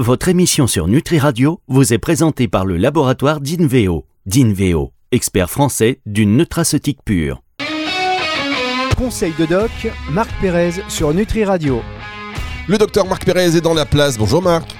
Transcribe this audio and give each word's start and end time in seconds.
votre 0.00 0.28
émission 0.28 0.66
sur 0.66 0.88
Nutri 0.88 1.18
Radio 1.18 1.60
vous 1.68 1.92
est 1.92 1.98
présentée 1.98 2.48
par 2.48 2.64
le 2.64 2.78
laboratoire 2.78 3.40
d'Inveo. 3.40 4.06
D'Inveo, 4.24 4.92
expert 5.12 5.50
français 5.50 6.00
d'une 6.06 6.38
nutraceutique 6.38 7.00
pure. 7.04 7.42
Conseil 8.96 9.34
de 9.38 9.44
doc, 9.44 9.70
Marc 10.10 10.30
Pérez 10.40 10.72
sur 10.88 11.12
Nutri 11.12 11.44
Radio. 11.44 11.82
Le 12.66 12.78
docteur 12.78 13.06
Marc 13.06 13.26
Pérez 13.26 13.56
est 13.56 13.60
dans 13.60 13.74
la 13.74 13.84
place. 13.84 14.16
Bonjour 14.16 14.40
Marc. 14.40 14.74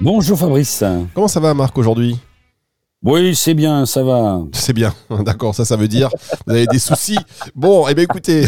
Bonjour 0.00 0.36
Fabrice. 0.36 0.82
Comment 1.14 1.28
ça 1.28 1.38
va 1.38 1.54
Marc 1.54 1.78
aujourd'hui? 1.78 2.18
Oui, 3.04 3.34
c'est 3.34 3.54
bien, 3.54 3.86
ça 3.86 4.02
va. 4.02 4.40
C'est 4.52 4.72
bien, 4.72 4.94
d'accord, 5.20 5.54
ça, 5.54 5.64
ça 5.64 5.76
veut 5.76 5.88
dire 5.88 6.08
vous 6.46 6.52
avez 6.52 6.66
des 6.66 6.78
soucis. 6.78 7.18
Bon, 7.54 7.86
eh 7.86 7.94
bien 7.94 8.04
écoutez, 8.04 8.46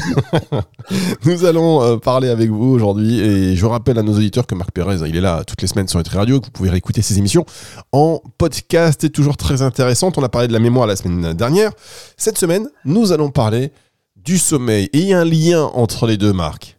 nous 1.25 1.45
allons 1.45 1.83
euh, 1.83 1.97
parler 1.99 2.29
avec 2.29 2.51
vous 2.51 2.73
aujourd'hui 2.73 3.21
et 3.21 3.55
je 3.55 3.67
rappelle 3.67 3.99
à 3.99 4.03
nos 4.03 4.15
auditeurs 4.15 4.47
que 4.47 4.55
Marc 4.55 4.73
Pérez, 4.73 5.09
il 5.09 5.17
est 5.17 5.21
là 5.21 5.45
toutes 5.45 5.63
les 5.63 5.69
semaines 5.69 5.89
sur 5.89 5.99
Nutri 5.99 6.17
Radio, 6.17 6.41
que 6.41 6.47
vous 6.47 6.53
pouvez 6.53 6.71
réécouter 6.71 7.03
ses 7.03 7.19
émissions 7.19 7.45
en 7.93 8.23
podcast, 8.39 9.01
c'est 9.03 9.11
toujours 9.11 9.37
très 9.37 9.63
intéressante. 9.63 10.17
On 10.19 10.23
a 10.23 10.29
parlé 10.29 10.49
de 10.49 10.53
la 10.53 10.59
mémoire 10.59 10.87
la 10.87 10.97
semaine 10.97 11.35
dernière. 11.35 11.73
Cette 12.17 12.39
semaine, 12.39 12.69
nous 12.85 13.13
allons 13.13 13.31
parler 13.31 13.73
du 14.17 14.39
sommeil 14.39 14.89
et 14.93 14.99
il 14.99 15.09
y 15.09 15.15
a 15.15 15.21
un 15.21 15.25
lien 15.25 15.65
entre 15.75 16.07
les 16.07 16.17
deux, 16.17 16.33
Marc. 16.33 16.79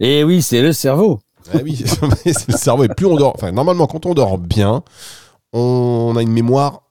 Eh 0.00 0.24
oui, 0.24 0.42
c'est 0.42 0.62
le 0.62 0.72
cerveau. 0.72 1.20
Eh 1.52 1.62
oui, 1.62 1.84
c'est 2.24 2.48
le 2.48 2.56
cerveau. 2.56 2.84
Et 2.84 2.88
plus 2.88 3.06
on 3.06 3.16
dort, 3.16 3.32
enfin, 3.34 3.52
normalement, 3.52 3.86
quand 3.86 4.06
on 4.06 4.14
dort 4.14 4.38
bien, 4.38 4.82
on 5.52 6.14
a 6.16 6.22
une 6.22 6.32
mémoire 6.32 6.83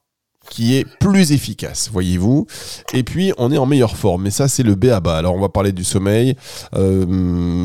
qui 0.50 0.76
est 0.76 0.86
plus 1.00 1.32
efficace, 1.32 1.90
voyez-vous. 1.92 2.46
Et 2.94 3.04
puis, 3.04 3.34
on 3.38 3.52
est 3.52 3.58
en 3.58 3.66
meilleure 3.66 3.98
forme. 3.98 4.24
Mais 4.24 4.32
ça, 4.32 4.48
c'est 4.48 4.64
le 4.64 4.76
B 4.76 4.86
à 4.86 5.00
bas. 5.00 5.18
Alors, 5.18 5.36
on 5.36 5.40
va 5.40 5.50
parler 5.50 5.72
du 5.72 5.84
sommeil. 5.84 6.36
Euh, 6.76 7.06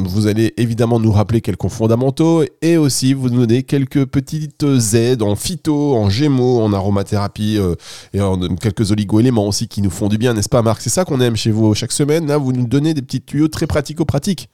vous 0.07 0.27
allez 0.27 0.55
évidemment 0.57 1.01
nous 1.01 1.13
rappeler 1.13 1.41
quelques 1.41 1.69
fondamentaux 1.69 2.45
et 2.63 2.77
aussi 2.77 3.15
vous 3.15 3.31
donner 3.31 3.63
quelques 3.63 4.07
petites 4.07 4.65
aides 4.95 5.23
en 5.23 5.37
phyto, 5.37 5.97
en 5.97 6.09
gémeaux, 6.09 6.61
en 6.61 6.73
aromathérapie 6.73 7.57
euh, 7.59 7.75
et 8.13 8.21
en 8.21 8.39
quelques 8.57 8.91
oligo-éléments 8.91 9.47
aussi 9.47 9.69
qui 9.69 9.83
nous 9.83 9.91
font 9.91 10.09
du 10.09 10.19
bien, 10.19 10.35
n'est-ce 10.35 10.49
pas, 10.49 10.63
Marc? 10.63 10.81
C'est 10.81 10.91
ça 10.91 11.05
qu'on 11.05 11.21
aime 11.21 11.37
chez 11.37 11.51
vous 11.51 11.75
chaque 11.75 11.93
semaine. 11.93 12.27
Là, 12.27 12.39
vous 12.39 12.53
nous 12.53 12.67
donnez 12.67 12.95
des 12.95 13.03
petits 13.03 13.21
tuyaux 13.21 13.49
très 13.49 13.67
pratico-pratiques. 13.67 14.49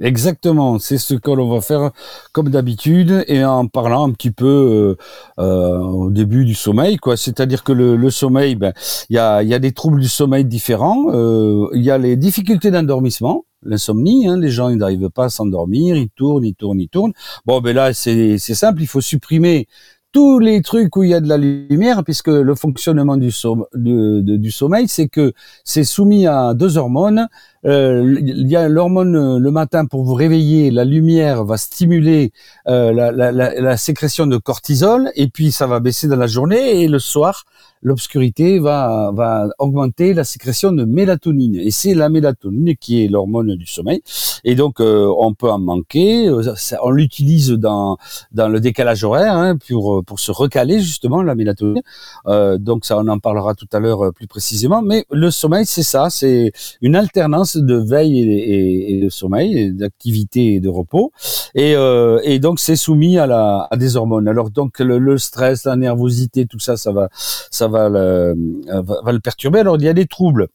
Exactement, 0.00 0.80
c'est 0.80 0.98
ce 0.98 1.14
que 1.14 1.30
l'on 1.30 1.48
va 1.48 1.60
faire 1.60 1.92
comme 2.32 2.48
d'habitude 2.48 3.24
et 3.28 3.44
en 3.44 3.68
parlant 3.68 4.08
un 4.08 4.10
petit 4.10 4.32
peu 4.32 4.96
euh, 5.38 5.42
euh, 5.42 5.78
au 5.78 6.10
début 6.10 6.44
du 6.44 6.54
sommeil, 6.54 6.96
quoi. 6.96 7.16
C'est-à-dire 7.16 7.62
que 7.62 7.70
le, 7.70 8.10
sommeil, 8.10 8.56
ben, 8.56 8.72
il 9.08 9.14
y 9.14 9.18
a, 9.20 9.44
y 9.44 9.54
a 9.54 9.60
des 9.60 9.70
troubles 9.70 10.00
du 10.00 10.08
sommeil 10.08 10.44
différents. 10.44 11.12
Euh, 11.12 11.68
il 11.74 11.82
y 11.82 11.92
a 11.92 11.98
les 11.98 12.16
difficultés 12.16 12.72
d'endormissement, 12.72 13.44
l'insomnie. 13.62 14.26
Hein, 14.26 14.36
les 14.36 14.50
gens 14.50 14.68
ils 14.68 14.78
n'arrivent 14.78 15.10
pas 15.10 15.26
à 15.26 15.28
s'endormir, 15.28 15.94
ils 15.94 16.10
tournent, 16.10 16.44
ils 16.44 16.56
tournent, 16.56 16.80
ils 16.80 16.88
tournent. 16.88 17.12
Bon, 17.46 17.60
ben 17.60 17.76
là 17.76 17.94
c'est 17.94 18.36
simple, 18.38 18.82
il 18.82 18.88
faut 18.88 19.00
supprimer 19.00 19.68
tous 20.14 20.38
les 20.38 20.62
trucs 20.62 20.96
où 20.96 21.02
il 21.02 21.10
y 21.10 21.14
a 21.14 21.20
de 21.20 21.28
la 21.28 21.36
lumière, 21.36 22.04
puisque 22.04 22.28
le 22.28 22.54
fonctionnement 22.54 23.16
du, 23.16 23.30
du 23.74 24.50
sommeil, 24.52 24.86
c'est 24.86 25.08
que 25.08 25.32
c'est 25.64 25.82
soumis 25.82 26.28
à 26.28 26.54
deux 26.54 26.78
hormones. 26.78 27.26
Euh, 27.66 28.16
il 28.20 28.48
y 28.48 28.56
a 28.56 28.68
l'hormone 28.68 29.16
euh, 29.16 29.38
le 29.38 29.50
matin 29.50 29.86
pour 29.86 30.04
vous 30.04 30.14
réveiller, 30.14 30.70
la 30.70 30.84
lumière 30.84 31.44
va 31.44 31.56
stimuler 31.56 32.32
euh, 32.68 32.92
la, 32.92 33.10
la, 33.10 33.32
la, 33.32 33.76
sécrétion 33.76 34.26
de 34.26 34.36
cortisol, 34.36 35.10
et 35.14 35.28
puis 35.28 35.50
ça 35.50 35.66
va 35.66 35.80
baisser 35.80 36.06
dans 36.08 36.16
la 36.16 36.26
journée, 36.26 36.82
et 36.82 36.88
le 36.88 36.98
soir, 36.98 37.44
l'obscurité 37.84 38.58
va, 38.58 39.12
va 39.14 39.48
augmenter 39.58 40.14
la 40.14 40.24
sécrétion 40.24 40.72
de 40.72 40.84
mélatonine. 40.84 41.56
Et 41.56 41.70
c'est 41.70 41.94
la 41.94 42.08
mélatonine 42.08 42.74
qui 42.76 43.04
est 43.04 43.08
l'hormone 43.08 43.54
du 43.54 43.66
sommeil. 43.66 44.02
Et 44.42 44.54
donc, 44.54 44.80
euh, 44.80 45.06
on 45.18 45.34
peut 45.34 45.50
en 45.50 45.58
manquer. 45.58 46.26
Euh, 46.28 46.54
on 46.82 46.90
l'utilise 46.90 47.50
dans, 47.50 47.98
dans 48.32 48.48
le 48.48 48.58
décalage 48.58 49.04
horaire 49.04 49.34
hein, 49.34 49.56
pour, 49.68 50.02
pour 50.04 50.18
se 50.18 50.32
recaler 50.32 50.80
justement 50.80 51.22
la 51.22 51.34
mélatonine. 51.34 51.82
Euh, 52.26 52.56
donc, 52.58 52.86
ça, 52.86 52.98
on 52.98 53.06
en 53.06 53.18
parlera 53.18 53.54
tout 53.54 53.68
à 53.72 53.78
l'heure 53.78 54.12
plus 54.14 54.26
précisément. 54.26 54.82
Mais 54.82 55.04
le 55.10 55.30
sommeil, 55.30 55.66
c'est 55.66 55.82
ça. 55.82 56.08
C'est 56.08 56.52
une 56.80 56.96
alternance 56.96 57.53
de 57.56 57.76
veille 57.76 58.20
et, 58.20 59.00
de 59.00 59.08
sommeil, 59.08 59.72
d'activité 59.72 60.54
et 60.54 60.60
de 60.60 60.68
repos. 60.68 61.12
Et, 61.54 61.74
euh, 61.76 62.38
donc, 62.38 62.60
c'est 62.60 62.76
soumis 62.76 63.18
à, 63.18 63.68
des 63.76 63.96
hormones. 63.96 64.28
Alors, 64.28 64.50
donc, 64.50 64.78
le, 64.78 65.18
stress, 65.18 65.64
la 65.64 65.76
nervosité, 65.76 66.46
tout 66.46 66.58
ça, 66.58 66.76
ça 66.76 66.92
va, 66.92 67.08
ça 67.12 67.68
le, 67.68 68.34
va 68.66 69.12
le 69.12 69.20
perturber. 69.20 69.60
Alors, 69.60 69.76
il 69.76 69.84
y 69.84 69.88
a 69.88 69.94
des 69.94 70.06
troubles 70.06 70.48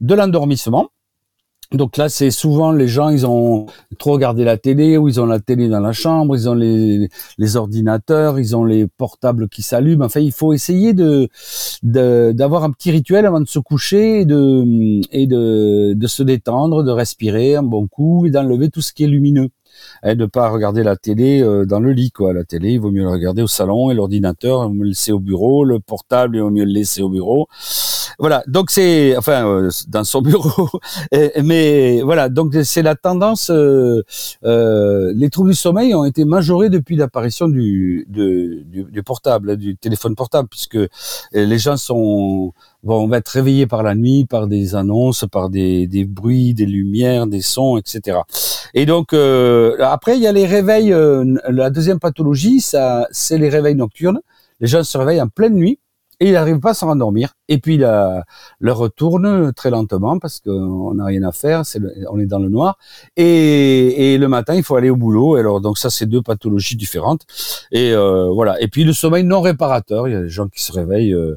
de 0.00 0.14
l'endormissement. 0.14 0.90
Donc 1.74 1.96
là, 1.96 2.08
c'est 2.08 2.30
souvent 2.30 2.70
les 2.72 2.86
gens, 2.86 3.08
ils 3.08 3.26
ont 3.26 3.66
trop 3.98 4.12
regardé 4.12 4.44
la 4.44 4.56
télé, 4.56 4.96
ou 4.96 5.08
ils 5.08 5.20
ont 5.20 5.26
la 5.26 5.40
télé 5.40 5.68
dans 5.68 5.80
la 5.80 5.92
chambre, 5.92 6.36
ils 6.36 6.48
ont 6.48 6.54
les, 6.54 7.08
les 7.36 7.56
ordinateurs, 7.56 8.38
ils 8.38 8.56
ont 8.56 8.64
les 8.64 8.86
portables 8.86 9.48
qui 9.48 9.62
s'allument. 9.62 10.04
Enfin, 10.04 10.20
il 10.20 10.32
faut 10.32 10.52
essayer 10.52 10.94
de 10.94 11.28
d'avoir 11.82 12.64
un 12.64 12.70
petit 12.70 12.90
rituel 12.90 13.26
avant 13.26 13.40
de 13.40 13.48
se 13.48 13.58
coucher 13.58 14.20
et 14.20 14.24
de 14.24 15.00
et 15.12 15.26
de, 15.26 15.94
de 15.94 16.06
se 16.06 16.22
détendre, 16.22 16.84
de 16.84 16.90
respirer 16.90 17.56
un 17.56 17.62
bon 17.62 17.88
coup 17.88 18.26
et 18.26 18.30
d'enlever 18.30 18.70
tout 18.70 18.80
ce 18.80 18.92
qui 18.92 19.04
est 19.04 19.08
lumineux 19.08 19.48
et 20.04 20.14
de 20.14 20.26
pas 20.26 20.48
regarder 20.48 20.82
la 20.82 20.96
télé 20.96 21.42
euh, 21.42 21.64
dans 21.64 21.80
le 21.80 21.92
lit 21.92 22.10
quoi. 22.10 22.32
La 22.32 22.44
télé, 22.44 22.72
il 22.72 22.80
vaut 22.80 22.90
mieux 22.90 23.02
le 23.02 23.10
regarder 23.10 23.42
au 23.42 23.46
salon 23.46 23.90
et 23.90 23.94
l'ordinateur, 23.94 24.64
il 24.64 24.68
vaut 24.68 24.74
mieux 24.74 24.82
le 24.82 24.88
laisser 24.88 25.12
au 25.12 25.20
bureau, 25.20 25.64
le 25.64 25.80
portable, 25.80 26.36
il 26.36 26.42
vaut 26.42 26.50
mieux 26.50 26.64
le 26.64 26.72
laisser 26.72 27.02
au 27.02 27.08
bureau. 27.08 27.48
Voilà, 28.18 28.44
donc 28.46 28.70
c'est 28.70 29.16
enfin 29.16 29.46
euh, 29.46 29.70
dans 29.88 30.04
son 30.04 30.22
bureau, 30.22 30.68
mais 31.42 32.02
voilà, 32.02 32.28
donc 32.28 32.54
c'est 32.62 32.82
la 32.82 32.94
tendance. 32.94 33.50
Euh, 33.50 34.02
les 35.14 35.30
troubles 35.30 35.50
du 35.50 35.56
sommeil 35.56 35.94
ont 35.94 36.04
été 36.04 36.24
majorés 36.24 36.70
depuis 36.70 36.96
l'apparition 36.96 37.48
du, 37.48 38.06
du, 38.08 39.02
portable, 39.02 39.56
du 39.56 39.76
téléphone 39.76 40.14
portable, 40.14 40.48
puisque 40.48 40.78
les 41.32 41.58
gens 41.58 41.76
sont 41.76 42.52
vont 42.84 43.12
être 43.12 43.28
réveillés 43.28 43.66
par 43.66 43.82
la 43.82 43.94
nuit, 43.94 44.26
par 44.26 44.46
des 44.46 44.74
annonces, 44.74 45.24
par 45.30 45.50
des, 45.50 45.86
des 45.86 46.04
bruits, 46.04 46.54
des 46.54 46.66
lumières, 46.66 47.26
des 47.26 47.40
sons, 47.40 47.76
etc. 47.78 48.18
Et 48.74 48.86
donc 48.86 49.12
euh, 49.12 49.76
après 49.80 50.16
il 50.16 50.22
y 50.22 50.26
a 50.26 50.32
les 50.32 50.46
réveils. 50.46 50.94
la 51.48 51.70
deuxième 51.70 51.98
pathologie, 51.98 52.60
ça 52.60 53.08
c'est 53.10 53.38
les 53.38 53.48
réveils 53.48 53.74
nocturnes. 53.74 54.20
Les 54.60 54.66
gens 54.68 54.84
se 54.84 54.96
réveillent 54.96 55.22
en 55.22 55.28
pleine 55.28 55.54
nuit 55.54 55.78
et 56.24 56.28
il 56.28 56.32
n'arrive 56.32 56.58
pas 56.58 56.70
à 56.70 56.74
s'en 56.74 56.86
rendormir. 56.86 57.34
Et 57.48 57.58
puis 57.58 57.76
la, 57.76 58.24
le 58.58 58.72
retourne 58.72 59.52
très 59.52 59.68
lentement 59.68 60.18
parce 60.18 60.40
qu'on 60.40 60.94
n'a 60.94 61.04
rien 61.04 61.22
à 61.22 61.32
faire, 61.32 61.64
on 62.10 62.18
est 62.18 62.24
dans 62.24 62.38
le 62.38 62.48
noir. 62.48 62.78
Et, 63.16 64.14
et, 64.14 64.18
le 64.18 64.26
matin, 64.26 64.54
il 64.54 64.62
faut 64.62 64.74
aller 64.74 64.88
au 64.88 64.96
boulot. 64.96 65.34
alors 65.34 65.60
donc 65.60 65.76
ça, 65.76 65.90
c'est 65.90 66.06
deux 66.06 66.22
pathologies 66.22 66.76
différentes. 66.76 67.26
Et 67.72 67.92
euh, 67.92 68.30
voilà. 68.32 68.58
Et 68.62 68.68
puis 68.68 68.84
le 68.84 68.94
sommeil 68.94 69.22
non 69.22 69.42
réparateur. 69.42 70.08
Il 70.08 70.14
y 70.14 70.16
a 70.16 70.22
des 70.22 70.30
gens 70.30 70.48
qui 70.48 70.62
se 70.62 70.72
réveillent 70.72 71.12
euh, 71.12 71.36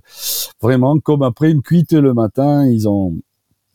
vraiment 0.62 0.98
comme 1.00 1.22
après 1.22 1.52
une 1.52 1.62
cuite 1.62 1.92
le 1.92 2.14
matin. 2.14 2.66
Ils 2.66 2.88
ont 2.88 3.14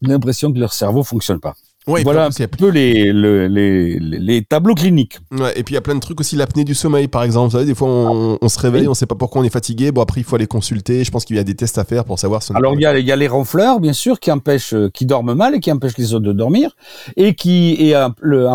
l'impression 0.01 0.51
que 0.51 0.59
leur 0.59 0.73
cerveau 0.73 1.03
fonctionne 1.03 1.41
pas 1.41 1.55
voilà 1.87 2.27
un 2.27 2.47
peu 2.47 2.69
les, 2.69 3.13
les, 3.13 3.99
les, 3.99 4.43
tableaux 4.45 4.75
cliniques. 4.75 5.19
Ouais, 5.33 5.53
et 5.59 5.63
puis 5.63 5.73
il 5.73 5.75
y 5.75 5.79
a 5.79 5.81
plein 5.81 5.95
de 5.95 6.01
trucs 6.01 6.21
aussi, 6.21 6.37
l'apnée 6.37 6.65
du 6.65 6.75
sommeil 6.75 7.09
par 7.09 7.23
exemple. 7.25 7.47
Vous 7.47 7.53
savez, 7.53 7.65
des 7.65 7.75
fois 7.75 7.89
on, 7.89 8.39
on 8.41 8.49
se 8.49 8.59
réveille, 8.59 8.87
on 8.87 8.91
ne 8.91 8.95
sait 8.95 9.07
pas 9.07 9.15
pourquoi 9.15 9.41
on 9.41 9.45
est 9.45 9.51
fatigué. 9.51 9.91
Bon, 9.91 10.03
après 10.03 10.21
il 10.21 10.25
faut 10.25 10.37
aller 10.37 10.47
consulter. 10.47 11.03
Je 11.05 11.11
pense 11.11 11.25
qu'il 11.25 11.37
y 11.37 11.41
a 11.41 11.45
des 11.45 11.55
tests 11.55 11.79
à 11.79 11.85
faire 11.85 12.05
pour 12.05 12.19
savoir 12.19 12.43
si 12.43 12.53
Alors 12.55 12.75
il 12.75 12.81
y, 12.81 12.87
a, 12.87 12.99
il 12.99 13.07
y 13.07 13.13
a 13.13 13.17
les 13.17 13.29
ronfleurs, 13.29 13.81
bien 13.81 13.93
sûr, 13.93 14.21
qui 14.21 14.31
empêchent, 14.31 14.75
euh, 14.75 14.91
qui 14.91 15.07
dorment 15.07 15.35
mal 15.35 15.55
et 15.55 15.61
qui 15.61 15.73
empêchent 15.73 15.99
les 15.99 16.15
autres 16.15 16.27
de 16.27 16.33
dormir. 16.33 16.77
Et 17.17 17.35
qui 17.35 17.73
et 17.73 17.95
le, 18.21 18.49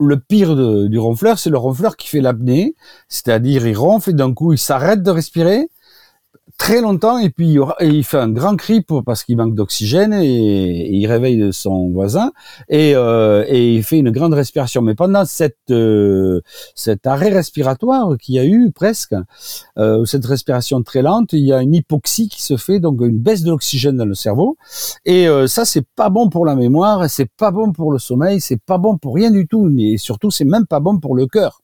le 0.00 0.20
pire 0.20 0.54
du 0.88 0.98
ronfleur, 0.98 1.38
c'est 1.38 1.50
le 1.50 1.58
ronfleur 1.58 1.96
qui 1.96 2.08
fait 2.08 2.20
l'apnée. 2.20 2.74
C'est-à-dire 3.08 3.66
il 3.66 3.76
ronfle 3.76 4.10
et 4.10 4.14
d'un 4.14 4.32
coup 4.32 4.52
il 4.52 4.58
s'arrête 4.58 5.02
de 5.02 5.10
respirer 5.10 5.68
très 6.58 6.80
longtemps 6.80 7.18
et 7.18 7.30
puis 7.30 7.56
il 7.80 8.04
fait 8.04 8.18
un 8.18 8.28
grand 8.28 8.56
cri 8.56 8.82
pour, 8.82 9.02
parce 9.04 9.24
qu'il 9.24 9.36
manque 9.36 9.54
d'oxygène 9.54 10.12
et, 10.12 10.90
il 10.94 11.06
réveille 11.06 11.52
son 11.52 11.90
voisin 11.90 12.30
et, 12.68 12.94
euh, 12.94 13.44
et, 13.48 13.74
il 13.74 13.82
fait 13.82 13.98
une 13.98 14.10
grande 14.10 14.34
respiration. 14.34 14.82
Mais 14.82 14.94
pendant 14.94 15.24
cette 15.24 15.56
euh, 15.70 16.40
cet 16.74 17.06
arrêt 17.06 17.30
respiratoire 17.30 18.16
qu'il 18.18 18.34
y 18.34 18.38
a 18.38 18.44
eu 18.44 18.70
presque, 18.72 19.14
euh, 19.78 20.04
cette 20.04 20.24
respiration 20.26 20.82
très 20.82 21.02
lente, 21.02 21.32
il 21.32 21.44
y 21.44 21.52
a 21.52 21.62
une 21.62 21.74
hypoxie 21.74 22.28
qui 22.28 22.42
se 22.42 22.56
fait, 22.56 22.80
donc 22.80 23.00
une 23.00 23.18
baisse 23.18 23.42
de 23.42 23.50
l'oxygène 23.50 23.96
dans 23.96 24.04
le 24.04 24.14
cerveau. 24.14 24.56
Et 25.04 25.28
euh, 25.28 25.46
ça, 25.46 25.64
c'est 25.64 25.86
pas 25.96 26.10
bon 26.10 26.28
pour 26.28 26.46
la 26.46 26.54
mémoire, 26.54 27.08
c'est 27.08 27.30
pas 27.36 27.50
bon 27.50 27.72
pour 27.72 27.92
le 27.92 27.98
sommeil, 27.98 28.40
c'est 28.40 28.60
pas 28.60 28.78
bon 28.78 28.98
pour 28.98 29.14
rien 29.14 29.30
du 29.30 29.46
tout, 29.46 29.64
mais 29.64 29.96
surtout, 29.96 30.30
c'est 30.30 30.44
même 30.44 30.66
pas 30.66 30.80
bon 30.80 30.98
pour 30.98 31.16
le 31.16 31.26
cœur. 31.26 31.61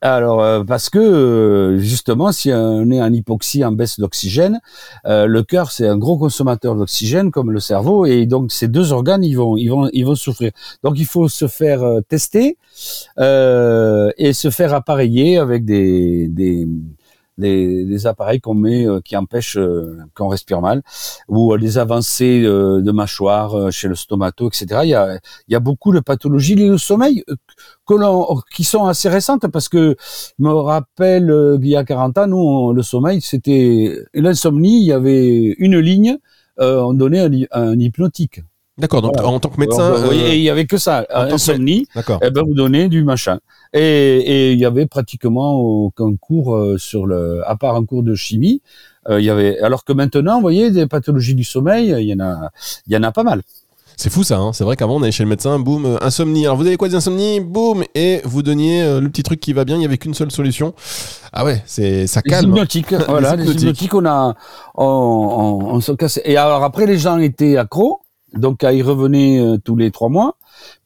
Alors 0.00 0.42
euh, 0.42 0.64
parce 0.64 0.90
que 0.90 0.98
euh, 0.98 1.78
justement, 1.78 2.32
si 2.32 2.50
on 2.52 2.90
est 2.90 3.00
en 3.00 3.12
hypoxie, 3.12 3.64
en 3.64 3.72
baisse 3.72 4.00
d'oxygène, 4.00 4.60
euh, 5.06 5.26
le 5.26 5.42
cœur 5.42 5.70
c'est 5.70 5.86
un 5.86 5.96
gros 5.96 6.18
consommateur 6.18 6.74
d'oxygène 6.74 7.30
comme 7.30 7.50
le 7.50 7.60
cerveau 7.60 8.04
et 8.04 8.26
donc 8.26 8.52
ces 8.52 8.68
deux 8.68 8.92
organes 8.92 9.24
ils 9.24 9.34
vont 9.34 9.56
ils 9.56 9.68
vont 9.68 9.88
ils 9.92 10.04
vont 10.04 10.14
souffrir. 10.14 10.50
Donc 10.82 10.98
il 10.98 11.06
faut 11.06 11.28
se 11.28 11.46
faire 11.46 11.84
tester 12.08 12.58
et 13.18 14.32
se 14.32 14.50
faire 14.50 14.74
appareiller 14.74 15.38
avec 15.38 15.64
des 15.64 16.28
des 16.28 16.66
des, 17.38 18.06
appareils 18.06 18.40
qu'on 18.40 18.54
met 18.54 18.86
euh, 18.86 19.00
qui 19.00 19.16
empêchent 19.16 19.56
euh, 19.56 19.98
qu'on 20.14 20.28
respire 20.28 20.60
mal, 20.60 20.82
ou 21.28 21.52
euh, 21.52 21.56
les 21.56 21.78
avancées 21.78 22.42
de 22.42 22.92
mâchoire 22.92 23.70
chez 23.72 23.88
le 23.88 23.94
stomato, 23.94 24.48
etc. 24.48 24.80
Il 24.84 24.90
y 24.90 24.94
a, 24.94 25.14
il 25.48 25.52
y 25.52 25.54
a 25.54 25.60
beaucoup 25.60 25.92
de 25.92 26.00
pathologies 26.00 26.54
liées 26.54 26.70
au 26.70 26.78
sommeil 26.78 27.24
que 27.86 27.94
qui 28.54 28.64
sont 28.64 28.84
assez 28.84 29.08
récentes 29.08 29.46
parce 29.48 29.68
que 29.68 29.96
me 30.38 30.50
rappelle 30.50 31.58
qu'il 31.60 31.68
y 31.68 31.76
a 31.76 31.84
40 31.84 32.18
ans, 32.18 32.26
nous, 32.26 32.72
le 32.72 32.82
sommeil, 32.82 33.20
c'était 33.20 33.96
l'insomnie, 34.14 34.80
il 34.80 34.86
y 34.86 34.92
avait 34.92 35.54
une 35.58 35.78
ligne, 35.78 36.18
on 36.58 36.94
donnait 36.94 37.48
un 37.52 37.78
hypnotique. 37.78 38.40
D'accord, 38.78 39.00
donc 39.00 39.18
en 39.22 39.40
tant 39.40 39.48
que 39.48 39.58
médecin. 39.58 39.94
Euh, 39.94 40.10
il 40.12 40.42
y 40.42 40.50
avait 40.50 40.66
que 40.66 40.76
ça, 40.76 41.06
insomnie. 41.10 41.86
D'accord. 41.94 42.18
Et 42.22 42.26
eh 42.26 42.30
ben 42.30 42.42
vous 42.46 42.52
donnez 42.52 42.88
du 42.88 43.04
machin. 43.04 43.38
Et, 43.72 44.52
il 44.52 44.58
y 44.58 44.66
avait 44.66 44.86
pratiquement 44.86 45.54
aucun 45.54 46.14
cours 46.16 46.54
euh, 46.54 46.76
sur 46.76 47.06
le, 47.06 47.42
à 47.46 47.56
part 47.56 47.74
un 47.76 47.86
cours 47.86 48.02
de 48.02 48.14
chimie. 48.14 48.60
Euh, 49.08 49.18
il 49.18 49.24
y 49.24 49.30
avait, 49.30 49.58
alors 49.60 49.84
que 49.84 49.94
maintenant, 49.94 50.36
vous 50.36 50.42
voyez, 50.42 50.70
des 50.70 50.86
pathologies 50.86 51.34
du 51.34 51.44
sommeil, 51.44 51.94
il 51.98 52.06
y 52.06 52.14
en 52.14 52.20
a, 52.20 52.50
il 52.86 52.92
y 52.92 52.96
en 52.96 53.02
a 53.02 53.12
pas 53.12 53.22
mal. 53.22 53.42
C'est 53.98 54.10
fou 54.10 54.24
ça, 54.24 54.36
hein 54.36 54.52
c'est 54.52 54.62
vrai 54.62 54.76
qu'avant 54.76 54.96
on 54.96 55.02
allait 55.02 55.10
chez 55.10 55.22
le 55.22 55.30
médecin, 55.30 55.58
boum, 55.58 55.98
insomnie. 56.02 56.44
Alors 56.44 56.58
vous 56.58 56.66
avez 56.66 56.76
quoi 56.76 56.86
des 56.86 56.96
insomnies? 56.96 57.40
Boum, 57.40 57.82
et 57.94 58.20
vous 58.24 58.42
donniez 58.42 59.00
le 59.00 59.08
petit 59.08 59.22
truc 59.22 59.40
qui 59.40 59.54
va 59.54 59.64
bien, 59.64 59.76
il 59.76 59.78
n'y 59.78 59.86
avait 59.86 59.96
qu'une 59.96 60.12
seule 60.12 60.30
solution. 60.30 60.74
Ah 61.32 61.46
ouais, 61.46 61.62
c'est 61.64 62.06
ça 62.06 62.20
calme. 62.20 62.44
Les 62.50 62.56
hypnotiques, 62.56 62.92
voilà, 63.08 63.36
les 63.36 63.50
hypnotiques, 63.50 63.94
on 63.94 64.04
a, 64.04 64.34
on, 64.74 64.84
on, 64.84 65.74
on 65.76 65.80
se 65.80 65.92
casse. 65.92 66.20
Et 66.26 66.36
alors 66.36 66.62
après 66.62 66.84
les 66.84 66.98
gens 66.98 67.16
étaient 67.16 67.56
accros, 67.56 68.02
donc 68.38 68.62
il 68.62 68.82
revenait 68.82 69.40
euh, 69.40 69.58
tous 69.58 69.76
les 69.76 69.90
trois 69.90 70.08
mois. 70.08 70.36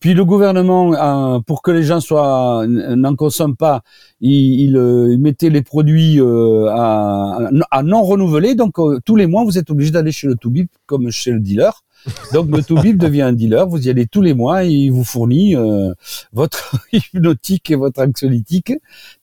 Puis 0.00 0.14
le 0.14 0.24
gouvernement, 0.24 0.94
euh, 0.94 1.40
pour 1.40 1.62
que 1.62 1.70
les 1.70 1.82
gens 1.82 2.00
soient 2.00 2.64
n'en 2.66 3.14
consomment 3.14 3.56
pas, 3.56 3.82
il, 4.20 4.76
euh, 4.76 5.16
mettait 5.18 5.50
les 5.50 5.62
produits 5.62 6.20
à, 6.20 7.48
à, 7.70 7.82
non 7.82 8.02
renouveler. 8.02 8.54
Donc 8.54 8.74
tous 9.04 9.16
les 9.16 9.26
mois, 9.26 9.44
vous 9.44 9.58
êtes 9.58 9.70
obligé 9.70 9.90
d'aller 9.90 10.12
chez 10.12 10.26
le 10.26 10.34
Toubib 10.34 10.68
comme 10.86 11.10
chez 11.10 11.30
le 11.30 11.40
dealer. 11.40 11.82
Donc 12.32 12.48
le 12.48 12.62
Toubib 12.62 12.96
devient 12.98 13.22
un 13.22 13.32
dealer, 13.32 13.66
vous 13.66 13.86
y 13.86 13.90
allez 13.90 14.06
tous 14.06 14.22
les 14.22 14.34
mois 14.34 14.64
et 14.64 14.70
il 14.70 14.90
vous 14.90 15.04
fournit 15.04 15.56
euh, 15.56 15.92
votre 16.32 16.76
hypnotique 16.92 17.70
et 17.70 17.74
votre 17.74 18.02
anxiolytique. 18.02 18.72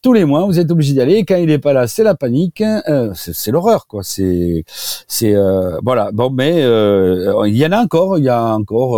Tous 0.01 0.13
les 0.13 0.25
mois, 0.25 0.45
vous 0.45 0.59
êtes 0.59 0.69
obligé 0.71 0.93
d'y 0.93 1.01
aller. 1.01 1.15
Et 1.15 1.25
quand 1.25 1.37
il 1.37 1.47
n'est 1.47 1.59
pas 1.59 1.73
là, 1.73 1.87
c'est 1.87 2.03
la 2.03 2.15
panique, 2.15 2.61
euh, 2.61 3.11
c'est 3.13 3.51
l'horreur 3.51 3.87
quoi. 3.87 4.03
C'est 4.03 4.63
c'est 5.07 5.35
euh, 5.35 5.79
voilà. 5.83 6.11
Bon, 6.11 6.29
mais 6.29 6.57
il 6.57 7.57
y 7.57 7.65
en 7.65 7.71
a 7.71 7.81
encore, 7.81 8.17
il 8.17 8.25
y 8.25 8.29
a 8.29 8.53
encore 8.53 8.97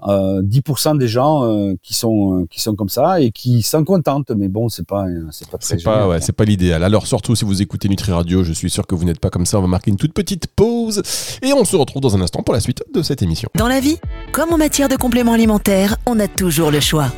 10% 0.00 0.98
des 0.98 1.08
gens 1.08 1.74
qui 1.82 1.94
sont 1.94 2.46
qui 2.50 2.60
sont 2.60 2.74
comme 2.74 2.88
ça 2.88 3.20
et 3.20 3.30
qui 3.30 3.62
s'en 3.62 3.84
contentent. 3.84 4.30
Mais 4.30 4.48
bon, 4.48 4.68
c'est 4.68 4.86
pas 4.86 5.06
c'est 5.30 5.48
pas 5.48 5.58
très. 5.58 5.78
C'est 5.78 5.84
pas 5.84 6.08
ouais, 6.08 6.20
c'est 6.20 6.32
pas 6.32 6.44
l'idéal. 6.44 6.84
Alors 6.84 7.06
surtout 7.06 7.34
si 7.34 7.44
vous 7.44 7.62
écoutez 7.62 7.88
Nutri 7.88 8.12
Radio, 8.12 8.44
je 8.44 8.52
suis 8.52 8.70
sûr 8.70 8.86
que 8.86 8.94
vous 8.94 9.04
n'êtes 9.04 9.20
pas 9.20 9.30
comme 9.30 9.46
ça. 9.46 9.58
On 9.58 9.62
va 9.62 9.68
marquer 9.68 9.90
une 9.90 9.96
toute 9.96 10.12
petite 10.12 10.46
pause 10.46 11.02
et 11.42 11.52
on 11.52 11.64
se 11.64 11.76
retrouve 11.76 12.02
dans 12.02 12.16
un 12.16 12.20
instant 12.20 12.42
pour 12.42 12.54
la 12.54 12.60
suite 12.60 12.75
de 12.92 13.02
cette 13.02 13.22
émission. 13.22 13.48
Dans 13.54 13.68
la 13.68 13.80
vie, 13.80 13.98
comme 14.32 14.52
en 14.52 14.58
matière 14.58 14.88
de 14.88 14.96
compléments 14.96 15.32
alimentaires, 15.32 15.96
on 16.06 16.18
a 16.20 16.28
toujours 16.28 16.70
le 16.70 16.80
choix. 16.80 17.10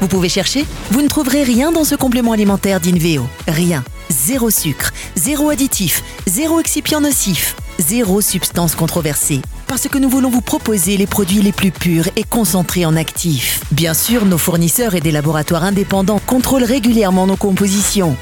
Vous 0.00 0.08
pouvez 0.08 0.28
chercher, 0.28 0.64
vous 0.90 1.02
ne 1.02 1.08
trouverez 1.08 1.42
rien 1.42 1.72
dans 1.72 1.84
ce 1.84 1.94
complément 1.94 2.32
alimentaire 2.32 2.80
d'Inveo. 2.80 3.26
Rien. 3.48 3.82
Zéro 4.10 4.50
sucre, 4.50 4.92
zéro 5.16 5.50
additif, 5.50 6.02
zéro 6.26 6.60
excipient 6.60 7.00
nocif, 7.00 7.56
zéro 7.78 8.20
substance 8.20 8.74
controversée. 8.74 9.40
Parce 9.66 9.88
que 9.88 9.98
nous 9.98 10.08
voulons 10.08 10.30
vous 10.30 10.42
proposer 10.42 10.96
les 10.96 11.06
produits 11.06 11.42
les 11.42 11.52
plus 11.52 11.72
purs 11.72 12.08
et 12.14 12.22
concentrés 12.22 12.86
en 12.86 12.94
actifs. 12.94 13.62
Bien 13.72 13.94
sûr, 13.94 14.24
nos 14.24 14.38
fournisseurs 14.38 14.94
et 14.94 15.00
des 15.00 15.10
laboratoires 15.10 15.64
indépendants 15.64 16.20
contrôlent 16.24 16.64
régulièrement 16.64 17.26
nos 17.26 17.36
compositions. 17.36 18.16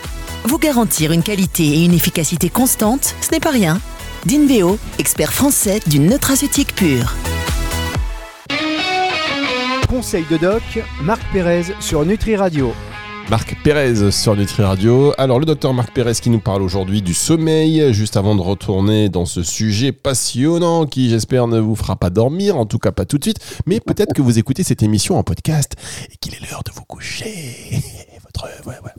Vous 0.44 0.58
garantir 0.58 1.12
une 1.12 1.23
qualité 1.23 1.64
et 1.64 1.85
une 1.85 1.94
efficacité 1.94 2.49
constante, 2.49 3.14
ce 3.20 3.31
n'est 3.31 3.40
pas 3.40 3.50
rien. 3.50 3.81
Dinveo, 4.26 4.79
expert 4.99 5.35
français 5.35 5.81
d'une 5.87 6.06
nutraceutique 6.06 6.75
pure. 6.75 7.15
Conseil 9.87 10.25
de 10.31 10.38
doc, 10.38 10.62
Marc 11.03 11.21
Pérez 11.31 11.65
sur 11.79 12.06
Nutri 12.06 12.35
Radio. 12.35 12.73
Marc 13.29 13.55
Pérez 13.62 14.11
sur 14.11 14.35
Nutri 14.35 14.62
Radio. 14.62 15.12
Alors 15.19 15.38
le 15.41 15.44
docteur 15.44 15.75
Marc 15.75 15.93
Pérez 15.93 16.15
qui 16.15 16.31
nous 16.31 16.41
parle 16.41 16.62
aujourd'hui 16.62 17.03
du 17.03 17.12
sommeil, 17.12 17.93
juste 17.93 18.17
avant 18.17 18.35
de 18.35 18.41
retourner 18.41 19.11
dans 19.11 19.26
ce 19.26 19.43
sujet 19.43 19.93
passionnant 19.93 20.87
qui 20.87 21.11
j'espère 21.11 21.47
ne 21.47 21.61
vous 21.61 21.76
fera 21.76 21.97
pas 21.97 22.09
dormir, 22.09 22.56
en 22.56 22.65
tout 22.65 22.79
cas 22.79 22.93
pas 22.93 23.05
tout 23.05 23.19
de 23.19 23.25
suite, 23.25 23.41
mais 23.67 23.79
peut-être 23.79 24.15
que 24.15 24.23
vous 24.23 24.38
écoutez 24.38 24.62
cette 24.62 24.82
émission 24.82 25.19
en 25.19 25.23
podcast 25.23 25.75
et 26.11 26.17
qu'il 26.17 26.32
est 26.32 26.50
l'heure 26.50 26.62
de 26.65 26.73
vous 26.73 26.85
coucher. 26.85 27.82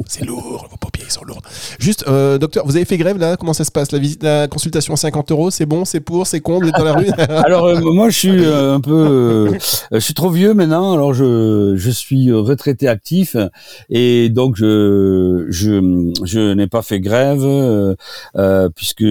C'est 0.07 0.25
lourd, 0.25 0.67
vos 0.69 0.77
paupières 0.77 1.11
sont 1.11 1.23
lourdes. 1.23 1.45
Juste, 1.79 2.05
euh, 2.07 2.37
docteur, 2.37 2.65
vous 2.65 2.75
avez 2.75 2.85
fait 2.85 2.97
grève 2.97 3.17
là? 3.17 3.37
Comment 3.37 3.53
ça 3.53 3.63
se 3.63 3.71
passe? 3.71 3.91
La 3.91 3.99
visite, 3.99 4.23
la 4.23 4.47
consultation 4.47 4.93
à 4.93 4.97
50 4.97 5.31
euros, 5.31 5.51
c'est 5.51 5.65
bon, 5.65 5.85
c'est 5.85 5.99
pour, 5.99 6.27
c'est 6.27 6.41
con, 6.41 6.59
vous 6.59 6.67
êtes 6.67 6.75
dans 6.75 6.83
la 6.83 6.93
rue? 6.93 7.09
Alors 7.29 7.65
euh, 7.65 7.79
moi, 7.81 8.09
je 8.09 8.17
suis 8.17 8.45
euh, 8.45 8.75
un 8.75 8.81
peu, 8.81 9.57
je 9.91 9.99
suis 9.99 10.13
trop 10.13 10.29
vieux 10.29 10.53
maintenant. 10.53 10.93
Alors 10.93 11.13
je, 11.13 11.73
je 11.75 11.89
suis 11.89 12.31
retraité 12.31 12.87
actif 12.87 13.35
et 13.89 14.29
donc 14.29 14.55
je, 14.55 15.45
je, 15.49 16.11
je 16.23 16.53
n'ai 16.53 16.67
pas 16.67 16.81
fait 16.81 16.99
grève 16.99 17.95
puisque 18.75 19.05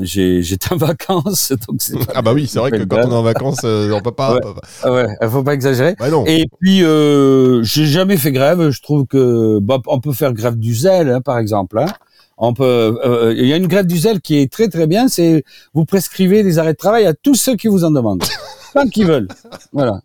j'étais 0.00 0.72
en 0.72 0.76
vacances. 0.76 1.52
Donc 1.68 1.80
ah 2.14 2.22
bah 2.22 2.32
oui, 2.32 2.46
c'est 2.46 2.58
vrai 2.58 2.70
que 2.70 2.84
quand 2.84 2.98
on 3.04 3.10
est 3.10 3.14
en 3.14 3.22
vacances, 3.22 3.64
on 3.64 4.00
peut 4.02 4.12
pas. 4.12 4.38
Ouais, 4.84 5.06
il 5.20 5.28
faut 5.28 5.42
pas 5.42 5.54
exagérer. 5.54 5.94
Bah 5.98 6.06
et 6.26 6.46
puis 6.60 6.80
j'ai 7.62 7.86
jamais 7.86 8.16
fait 8.16 8.32
grève. 8.32 8.70
Je 8.70 8.82
trouve 8.82 9.06
que 9.06 9.17
bah, 9.62 9.80
on 9.86 10.00
peut 10.00 10.12
faire 10.12 10.32
grève 10.32 10.56
du 10.56 10.74
zèle, 10.74 11.10
hein, 11.10 11.20
par 11.20 11.38
exemple. 11.38 11.78
Hein. 11.78 11.86
Euh, 12.60 13.34
il 13.36 13.46
y 13.46 13.52
a 13.52 13.56
une 13.56 13.66
grève 13.66 13.86
du 13.86 13.98
zèle 13.98 14.20
qui 14.20 14.38
est 14.38 14.50
très 14.50 14.68
très 14.68 14.86
bien. 14.86 15.08
C'est 15.08 15.44
vous 15.74 15.84
prescrivez 15.84 16.42
des 16.42 16.58
arrêts 16.58 16.72
de 16.72 16.78
travail 16.78 17.06
à 17.06 17.14
tous 17.14 17.34
ceux 17.34 17.56
qui 17.56 17.68
vous 17.68 17.84
en 17.84 17.90
demandent. 17.90 18.24
Tant 18.74 18.86
qu'ils 18.88 19.06
veulent. 19.06 19.28
Voilà. 19.72 20.00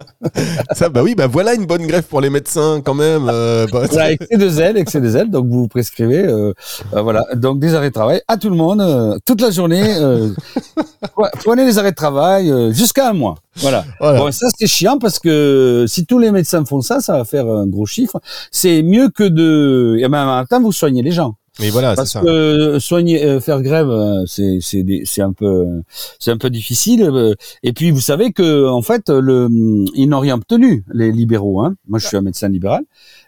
Ça, 0.74 0.89
bah 0.89 1.01
oui, 1.04 1.15
bah 1.15 1.27
voilà 1.27 1.54
une 1.54 1.65
bonne 1.65 1.86
grève 1.86 2.04
pour 2.04 2.21
les 2.21 2.30
médecins 2.30 2.81
quand 2.83 2.94
même. 2.94 3.30
Euh, 3.30 3.65
bah, 3.71 3.86
excès 4.12 4.38
de 4.38 4.50
zèle, 4.50 4.77
excès 4.77 5.01
de 5.01 5.10
zèle. 5.10 5.30
Donc 5.30 5.48
vous 5.48 5.68
prescrivez, 5.68 6.25
euh, 6.25 6.54
euh, 6.94 7.01
voilà. 7.01 7.25
Donc 7.36 7.60
des 7.60 7.75
arrêts 7.75 7.89
de 7.89 7.94
travail 7.94 8.21
à 8.27 8.38
tout 8.38 8.50
le 8.50 8.56
monde, 8.56 8.81
euh, 8.81 9.18
toute 9.25 9.42
la 9.42 9.51
journée. 9.51 9.83
prenez 11.44 11.65
les 11.65 11.77
arrêts 11.77 11.92
de 11.92 11.95
travail 11.95 12.51
jusqu'à 12.74 13.10
un 13.10 13.13
mois. 13.13 13.36
Voilà. 13.57 13.86
Bon, 14.00 14.31
ça 14.31 14.48
c'est 14.57 14.68
chiant 14.68 14.98
parce 14.98 15.19
que 15.19 15.86
si 15.88 16.06
tous 16.06 16.19
les 16.19 16.31
médecins 16.31 16.63
font 16.65 16.81
ça, 16.81 17.00
ça 17.00 17.18
va 17.18 17.25
faire 17.25 17.48
un 17.48 17.68
gros 17.68 17.86
chiffre. 17.86 18.19
C'est 18.51 18.81
mieux 18.83 19.10
que 19.10 19.24
de. 19.24 19.98
Et 20.00 20.07
même 20.07 20.27
en 20.27 20.38
même 20.38 20.48
temps, 20.48 20.62
vous 20.62 20.71
soignez 20.71 21.01
les 21.01 21.12
gens. 21.12 21.36
Mais 21.60 21.70
voilà, 21.70 21.94
parce 21.94 22.14
que 22.14 22.80
soigner, 22.80 23.24
euh, 23.24 23.40
faire 23.40 23.62
grève, 23.62 23.88
euh, 23.88 24.24
c'est 24.26 24.58
c'est 24.60 24.84
c'est 25.06 25.22
un 25.22 25.34
peu 25.34 25.84
c'est 26.18 26.32
un 26.32 26.38
peu 26.38 26.50
difficile. 26.50 27.04
Euh, 27.04 27.36
et 27.62 27.74
puis 27.74 27.92
vous 27.92 28.02
savez 28.02 28.32
que 28.32 28.68
en 28.68 28.82
fait, 28.82 29.10
le 29.10 29.48
ils 29.94 30.08
n'ont 30.08 30.20
rien 30.20 30.36
obtenu 30.36 30.84
les 30.92 31.12
libéraux. 31.12 31.62
Hein. 31.62 31.76
Moi, 31.88 32.00
je 32.00 32.08
suis 32.08 32.18
un 32.18 32.22
médecin 32.22 32.50
libéral. 32.50 32.84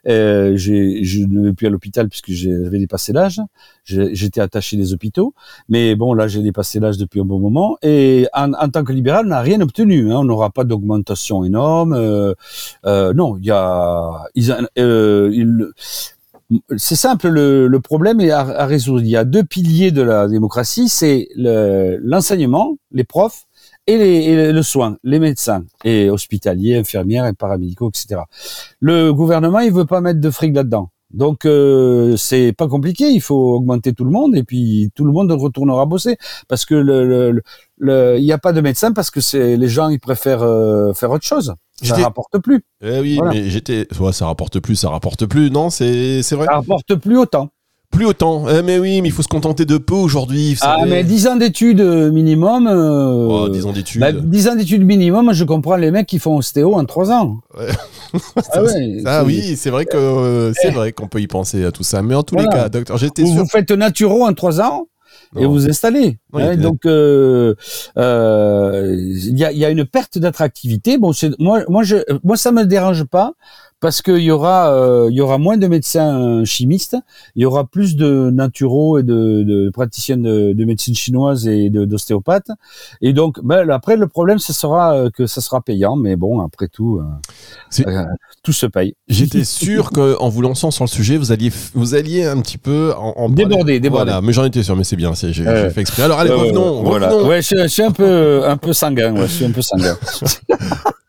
Euh, 0.08 0.58
j'ai 0.58 1.04
je 1.04 1.20
ne 1.20 1.46
vais 1.46 1.54
plus 1.54 1.68
à 1.68 1.70
l'hôpital 1.70 2.10
puisque 2.10 2.32
j'avais 2.32 2.80
dépassé 2.80 3.14
l'âge. 3.14 3.42
J'étais 3.84 4.42
attaché 4.42 4.76
des 4.76 4.92
hôpitaux, 4.94 5.36
mais 5.70 5.94
bon 5.96 6.16
là 6.16 6.28
j'ai 6.28 6.42
dépassé 6.42 6.80
l'âge 6.80 6.98
depuis 6.98 7.20
un 7.20 7.26
bon 7.26 7.38
moment. 7.38 7.78
Et 7.84 8.28
en, 8.34 8.54
en 8.54 8.70
tant 8.70 8.84
que 8.84 8.92
libéral, 8.92 9.28
on 9.28 9.30
n'a 9.30 9.42
rien 9.42 9.62
obtenu. 9.62 10.12
Hein. 10.12 10.18
On 10.18 10.24
n'aura 10.24 10.50
pas 10.50 10.64
d'augmentation 10.64 11.46
énorme. 11.46 11.94
Euh, 11.94 12.34
non, 13.14 13.38
il 13.38 13.46
y 13.46 13.52
a 13.52 14.24
ils, 14.34 14.56
ils 14.76 15.68
c'est 16.78 16.96
simple, 16.96 17.30
le, 17.30 17.80
problème 17.80 18.20
est 18.22 18.32
à, 18.32 18.66
résoudre. 18.66 19.02
Il 19.02 19.10
y 19.10 19.18
a 19.18 19.26
deux 19.26 19.44
piliers 19.44 19.92
de 19.92 20.02
la 20.02 20.28
démocratie, 20.28 20.90
c'est 20.90 21.28
l'enseignement, 21.36 22.78
les 22.92 23.04
profs, 23.04 23.46
et, 23.88 23.98
les, 23.98 24.52
le 24.52 24.64
soin, 24.64 24.98
les 25.04 25.20
médecins, 25.20 25.64
et 25.84 26.10
hospitaliers, 26.10 26.78
infirmières 26.78 27.26
et 27.26 27.34
paramédicaux, 27.34 27.90
etc. 27.90 28.22
Le 28.80 29.12
gouvernement, 29.12 29.60
il 29.60 29.72
veut 29.72 29.86
pas 29.86 30.02
mettre 30.02 30.20
de 30.20 30.30
fric 30.30 30.56
là-dedans. 30.56 30.90
Donc 31.16 31.46
euh, 31.46 32.18
c'est 32.18 32.52
pas 32.52 32.68
compliqué, 32.68 33.10
il 33.10 33.22
faut 33.22 33.56
augmenter 33.56 33.94
tout 33.94 34.04
le 34.04 34.12
monde 34.12 34.36
et 34.36 34.44
puis 34.44 34.92
tout 34.96 35.06
le 35.06 35.14
monde 35.14 35.32
retournera 35.32 35.86
bosser 35.86 36.18
parce 36.50 36.66
que 36.66 36.76
le 36.76 37.42
il 37.82 38.24
n'y 38.24 38.34
a 38.34 38.38
pas 38.38 38.52
de 38.52 38.60
médecin 38.60 38.92
parce 38.92 39.12
que 39.12 39.22
c'est 39.22 39.56
les 39.56 39.68
gens 39.70 39.88
ils 39.88 40.00
préfèrent 40.00 40.44
euh, 40.44 40.94
faire 40.94 41.12
autre 41.12 41.26
chose. 41.26 41.56
Ça 41.82 41.96
rapporte 41.96 42.38
plus. 42.40 42.64
Eh 42.82 43.00
oui, 43.00 43.20
mais 43.30 43.50
j'étais 43.50 43.88
ouais, 44.00 44.14
ça 44.14 44.28
rapporte 44.28 44.60
plus, 44.60 44.76
ça 44.76 44.90
rapporte 44.90 45.26
plus. 45.26 45.50
Non, 45.52 45.70
c'est 45.70 46.22
c'est 46.22 46.36
vrai. 46.36 46.46
Ça 46.46 46.56
rapporte 46.56 46.96
plus 46.96 47.18
autant. 47.18 47.50
Plus 47.96 48.06
autant. 48.06 48.46
Eh, 48.50 48.62
mais 48.62 48.78
oui, 48.78 49.02
mais 49.02 49.10
il 49.10 49.12
faut 49.12 49.22
se 49.22 49.28
contenter 49.28 49.66
de 49.66 49.78
peu 49.78 49.96
aujourd'hui. 49.96 50.58
Ah, 50.62 50.80
mais 50.86 51.04
10 51.04 51.28
ans 51.28 51.36
d'études 51.38 51.82
euh, 51.82 52.12
minimum. 52.12 52.68
Euh, 52.68 53.28
oh, 53.30 53.50
10 53.50 53.66
ans 53.66 53.72
d'études. 53.72 54.02
Bah, 54.02 54.12
10 54.12 54.48
ans 54.50 54.56
d'études 54.56 54.86
minimum, 54.86 55.32
je 55.34 55.44
comprends 55.44 55.78
les 55.78 55.92
mecs 55.92 56.08
qui 56.08 56.20
font 56.20 56.38
ostéo 56.38 56.76
en 56.76 56.86
3 56.86 57.12
ans. 57.12 57.40
Ouais. 57.58 57.68
ah, 58.52 58.64
ouais, 58.64 58.98
ah 59.06 59.24
oui, 59.24 59.56
c'est 59.56 59.70
vrai 59.70 59.86
que 59.86 59.98
euh, 59.98 60.54
c'est 60.54 60.72
vrai 60.72 60.92
qu'on 60.92 61.08
peut 61.08 61.22
y 61.22 61.28
penser 61.28 61.64
à 61.64 61.72
tout 61.72 61.84
ça. 61.84 62.02
Mais 62.02 62.16
en 62.16 62.24
tous 62.24 62.36
les 62.36 62.48
cas, 62.48 62.70
docteur, 62.70 62.98
j'étais 62.98 63.26
sûr. 63.26 63.44
Vous 63.44 63.48
faites 63.48 63.72
naturo 63.72 64.26
en 64.26 64.34
3 64.34 64.62
ans 64.62 64.88
et 65.38 65.46
vous 65.46 65.68
installez. 65.68 66.18
Hein, 66.34 66.56
donc 66.58 66.86
euh, 66.86 67.56
euh, 67.98 68.96
il 68.98 69.38
y, 69.38 69.44
a, 69.44 69.52
y, 69.52 69.66
a, 69.66 69.70
une 69.70 69.86
perte 69.86 70.18
d'attractivité. 70.18 70.98
Bon, 70.98 71.12
moi, 71.40 71.62
moi, 71.68 71.84
je, 71.84 71.98
moi, 72.24 72.38
ça 72.38 72.52
me 72.52 72.66
dérange 72.66 73.04
pas 73.04 73.34
parce 73.82 74.02
qu'il 74.02 74.20
y 74.20 74.32
aura 74.32 74.74
euh, 74.74 75.08
il 75.12 75.16
y 75.16 75.22
aura 75.22 75.38
moins 75.38 75.58
de 75.58 75.68
médecins 75.68 76.44
chimistes, 76.46 76.98
il 77.36 77.44
y 77.44 77.46
aura 77.46 77.66
plus 77.66 77.96
de 77.96 78.30
naturaux 78.32 78.98
et 78.98 79.04
de, 79.04 79.44
de 79.44 79.70
praticiens 79.70 80.18
de, 80.18 80.54
de, 80.54 80.66
médecine 80.66 80.96
chinoise 80.96 81.48
et 81.48 81.70
d'ostéopathes. 81.70 82.50
Et 83.02 83.14
donc, 83.14 83.40
ben, 83.44 83.70
après 83.70 83.98
le 83.98 84.08
problème, 84.08 84.40
ce 84.40 84.54
sera 84.54 84.96
euh, 84.96 85.10
que 85.10 85.28
ça 85.28 85.42
sera 85.42 85.62
payant, 85.62 85.96
mais 85.96 86.16
bon, 86.16 86.42
après 86.42 86.68
tout, 86.68 87.02
euh, 87.78 88.06
tout 88.44 88.54
se 88.54 88.66
paye. 88.66 88.96
J'étais 89.08 89.44
sûr 89.44 89.92
qu'en 89.92 90.30
vous 90.30 90.42
lançant 90.42 90.72
sur 90.72 90.86
le 90.86 90.90
sujet, 90.90 91.18
vous 91.18 91.32
alliez 91.32 91.52
vous 91.74 91.96
alliez 91.96 92.26
un 92.26 92.42
petit 92.42 92.58
peu 92.58 92.94
en, 92.98 93.14
en 93.18 93.30
déborder, 93.30 93.80
déborder. 93.80 94.12
Voilà, 94.12 94.22
mais 94.22 94.34
j'en 94.34 94.46
étais 94.46 94.64
sûr, 94.64 94.76
mais 94.76 94.84
c'est 94.84 94.96
bien, 94.96 95.14
j'ai 95.14 95.34
fait 95.70 95.82
exprès. 95.82 96.04
Alors 96.04 96.20
allez, 96.20 96.32
revenons. 96.32 96.84
Voilà. 96.84 97.16
Ouais, 97.18 97.42
je, 97.42 97.56
je, 97.64 97.68
suis 97.68 97.84
un 97.84 97.92
peu 97.92 98.48
un 98.48 98.58
peu 98.58 98.74
sanguin, 98.74 99.14
ouais, 99.16 99.28
je 99.28 99.34
suis 99.34 99.46
un 99.46 99.52
peu 99.52 99.62
sanguin. 99.62 99.98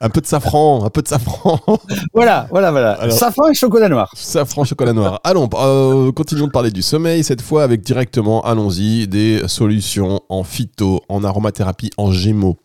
un 0.00 0.10
peu 0.10 0.20
de 0.20 0.26
safran, 0.26 0.84
un 0.84 0.90
peu 0.90 1.02
de 1.02 1.08
safran. 1.08 1.60
voilà, 2.14 2.46
voilà, 2.60 2.96
voilà. 2.96 3.10
safran 3.10 3.50
et 3.50 3.54
chocolat 3.54 3.88
noir. 3.88 4.10
Safran, 4.14 4.64
chocolat 4.64 4.92
noir. 4.92 5.20
Allons, 5.24 5.48
euh, 5.54 6.10
continuons 6.12 6.46
de 6.46 6.52
parler 6.52 6.70
du 6.70 6.82
sommeil, 6.82 7.22
cette 7.22 7.42
fois 7.42 7.62
avec 7.62 7.82
directement, 7.82 8.42
allons-y, 8.42 9.06
des 9.06 9.46
solutions 9.46 10.20
en 10.28 10.42
phyto, 10.42 11.02
en 11.08 11.22
aromathérapie, 11.22 11.90
en 11.98 12.12
gémeaux. 12.12 12.56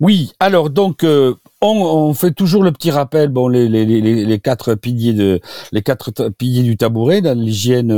Oui, 0.00 0.32
alors 0.40 0.70
donc 0.70 1.04
euh, 1.04 1.34
on, 1.60 2.12
fait 2.14 2.32
toujours 2.32 2.62
le 2.62 2.72
petit 2.72 2.90
rappel, 2.90 3.28
bon 3.28 3.48
les, 3.48 3.68
les, 3.68 3.84
les, 3.84 4.00
les, 4.00 4.38
quatre 4.38 4.74
piliers 4.74 5.12
de 5.12 5.40
les 5.72 5.82
quatre 5.82 6.28
piliers 6.30 6.62
du 6.62 6.76
tabouret, 6.76 7.22
l'hygiène, 7.34 7.92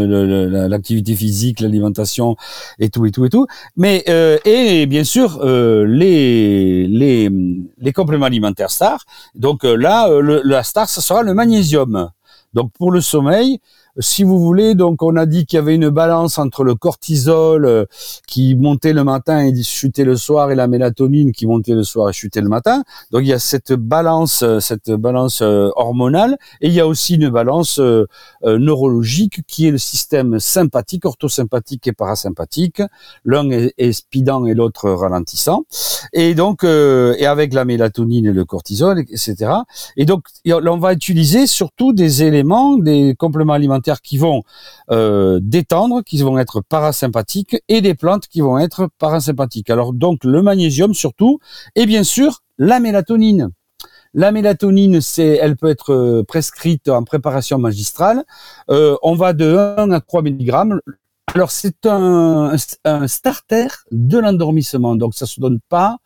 l'activité 0.68 1.14
physique, 1.14 1.60
l'alimentation 1.60 2.36
et 2.78 2.88
tout 2.88 3.06
et 3.06 3.10
tout 3.10 3.24
et 3.24 3.30
tout. 3.30 3.46
Mais 3.76 4.04
euh, 4.08 4.38
et 4.44 4.86
bien 4.86 5.04
sûr 5.04 5.40
euh, 5.42 5.84
les 5.86 6.86
les 6.86 7.30
les 7.78 7.92
compléments 7.92 8.26
alimentaires 8.26 8.70
star. 8.70 9.04
Donc 9.34 9.64
là 9.64 10.08
le, 10.08 10.40
la 10.44 10.62
star 10.62 10.88
ce 10.88 11.00
sera 11.00 11.22
le 11.22 11.34
magnésium. 11.34 12.10
Donc 12.54 12.72
pour 12.72 12.90
le 12.90 13.00
sommeil, 13.00 13.60
si 14.00 14.22
vous 14.22 14.38
voulez, 14.38 14.74
donc 14.74 15.02
on 15.02 15.16
a 15.16 15.26
dit 15.26 15.44
qu'il 15.44 15.56
y 15.56 15.60
avait 15.60 15.74
une 15.74 15.88
balance 15.88 16.38
entre 16.38 16.62
le 16.62 16.74
cortisol 16.76 17.64
euh, 17.64 17.84
qui 18.26 18.54
montait 18.54 18.92
le 18.92 19.02
matin 19.02 19.44
et 19.44 19.62
chutait 19.62 20.04
le 20.04 20.16
soir 20.16 20.50
et 20.50 20.54
la 20.54 20.68
mélatonine 20.68 21.32
qui 21.32 21.46
montait 21.46 21.74
le 21.74 21.82
soir 21.82 22.08
et 22.08 22.12
chutait 22.12 22.40
le 22.40 22.48
matin. 22.48 22.84
Donc 23.10 23.22
il 23.22 23.28
y 23.28 23.32
a 23.32 23.38
cette 23.40 23.72
balance, 23.72 24.42
euh, 24.42 24.60
cette 24.60 24.90
balance 24.92 25.42
euh, 25.42 25.70
hormonale 25.74 26.38
et 26.60 26.68
il 26.68 26.74
y 26.74 26.80
a 26.80 26.86
aussi 26.86 27.16
une 27.16 27.28
balance 27.28 27.80
neurologique 28.44 29.40
qui 29.46 29.66
est 29.66 29.70
le 29.70 29.78
système 29.78 30.38
sympathique, 30.38 31.04
orthosympathique 31.04 31.86
et 31.86 31.92
parasympathique. 31.92 32.82
L'un 33.24 33.50
est, 33.50 33.92
speedant 33.92 34.46
et 34.46 34.54
l'autre 34.54 34.90
ralentissant. 34.90 35.64
Et 36.12 36.34
donc 36.34 36.64
et 36.64 37.26
avec 37.26 37.54
la 37.54 37.64
mélatonine 37.64 38.26
et 38.26 38.32
le 38.32 38.44
cortisol, 38.44 39.00
etc. 39.00 39.52
Et 39.96 40.04
donc 40.04 40.24
on 40.46 40.78
va 40.78 40.92
utiliser 40.92 41.46
surtout 41.46 41.92
des 41.92 42.22
éléments, 42.22 42.76
des 42.76 43.14
compléments 43.18 43.54
alimentaires 43.54 43.87
qui 43.96 44.18
vont 44.18 44.42
euh, 44.90 45.38
détendre, 45.42 46.02
qui 46.04 46.22
vont 46.22 46.38
être 46.38 46.60
parasympathiques, 46.60 47.56
et 47.68 47.80
des 47.80 47.94
plantes 47.94 48.28
qui 48.28 48.40
vont 48.40 48.58
être 48.58 48.88
parasympathiques. 48.98 49.70
Alors 49.70 49.92
donc 49.92 50.24
le 50.24 50.42
magnésium 50.42 50.94
surtout, 50.94 51.40
et 51.74 51.86
bien 51.86 52.04
sûr 52.04 52.42
la 52.58 52.80
mélatonine. 52.80 53.50
La 54.14 54.32
mélatonine, 54.32 55.00
c'est, 55.00 55.38
elle 55.40 55.56
peut 55.56 55.68
être 55.68 55.92
euh, 55.92 56.24
prescrite 56.24 56.88
en 56.88 57.04
préparation 57.04 57.58
magistrale. 57.58 58.24
Euh, 58.70 58.96
on 59.02 59.14
va 59.14 59.32
de 59.34 59.56
1 59.76 59.90
à 59.90 60.00
3 60.00 60.22
mg. 60.22 60.80
Alors 61.34 61.50
c'est 61.50 61.84
un, 61.84 62.56
un 62.84 63.06
starter 63.06 63.68
de 63.90 64.18
l'endormissement, 64.18 64.96
donc 64.96 65.14
ça 65.14 65.26
se 65.26 65.40
donne 65.40 65.60
pas 65.68 65.98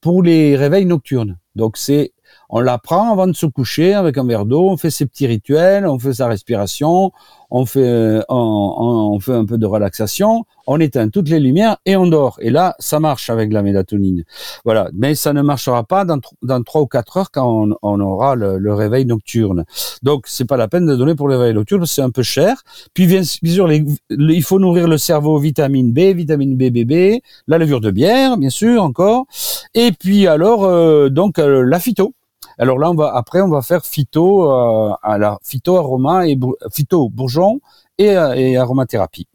pour 0.00 0.22
les 0.22 0.56
réveils 0.56 0.86
nocturnes. 0.86 1.38
Donc 1.54 1.76
c'est 1.76 2.12
on 2.50 2.60
la 2.60 2.78
prend 2.78 3.12
avant 3.12 3.28
de 3.28 3.32
se 3.32 3.46
coucher 3.46 3.94
avec 3.94 4.18
un 4.18 4.26
verre 4.26 4.44
d'eau, 4.44 4.68
on 4.68 4.76
fait 4.76 4.90
ses 4.90 5.06
petits 5.06 5.26
rituels, 5.26 5.86
on 5.86 5.98
fait 5.98 6.14
sa 6.14 6.26
respiration, 6.26 7.12
on 7.50 7.64
fait, 7.64 7.80
euh, 7.80 8.20
un 8.28 9.44
peu 9.44 9.56
de 9.56 9.66
relaxation, 9.66 10.44
on 10.66 10.80
éteint 10.80 11.08
toutes 11.08 11.28
les 11.28 11.38
lumières 11.38 11.76
et 11.86 11.96
on 11.96 12.06
dort. 12.06 12.38
Et 12.40 12.50
là, 12.50 12.74
ça 12.78 12.98
marche 13.00 13.30
avec 13.30 13.52
la 13.52 13.62
mélatonine. 13.62 14.24
Voilà. 14.64 14.88
Mais 14.94 15.14
ça 15.14 15.32
ne 15.32 15.42
marchera 15.42 15.84
pas 15.84 16.04
dans, 16.04 16.62
3 16.62 16.80
ou 16.82 16.86
4 16.86 17.16
heures 17.16 17.30
quand 17.30 17.68
on, 17.82 18.00
aura 18.00 18.34
le, 18.34 18.74
réveil 18.74 19.04
nocturne. 19.04 19.64
Donc, 20.02 20.24
c'est 20.26 20.44
pas 20.44 20.56
la 20.56 20.68
peine 20.68 20.86
de 20.86 20.96
donner 20.96 21.14
pour 21.14 21.28
le 21.28 21.36
réveil 21.36 21.54
nocturne 21.54 21.86
c'est 21.86 22.02
un 22.02 22.10
peu 22.10 22.22
cher. 22.22 22.62
Puis, 22.94 23.06
bien, 23.06 23.22
sûr, 23.22 23.70
il 23.70 24.42
faut 24.42 24.58
nourrir 24.58 24.88
le 24.88 24.98
cerveau 24.98 25.38
vitamine 25.38 25.92
B, 25.92 26.16
vitamine 26.16 26.56
BBB, 26.56 27.20
la 27.46 27.58
levure 27.58 27.80
de 27.80 27.90
bière, 27.90 28.36
bien 28.36 28.50
sûr, 28.50 28.82
encore. 28.82 29.26
Et 29.74 29.92
puis, 29.92 30.26
alors, 30.26 30.64
euh, 30.64 31.08
donc, 31.08 31.38
euh, 31.38 31.62
la 31.62 31.78
phyto. 31.78 32.14
Alors 32.60 32.78
là, 32.78 32.90
on 32.90 32.94
va 32.94 33.16
après, 33.16 33.40
on 33.40 33.48
va 33.48 33.62
faire 33.62 33.84
phyto, 33.86 34.52
euh, 34.52 34.92
à 35.02 35.16
la 35.16 35.38
phyto 35.42 35.78
aroma 35.78 36.28
et 36.28 36.38
phyto 36.70 37.08
bourgeon 37.08 37.60
et, 37.96 38.10
euh, 38.10 38.34
et 38.34 38.58
aromathérapie. 38.58 39.26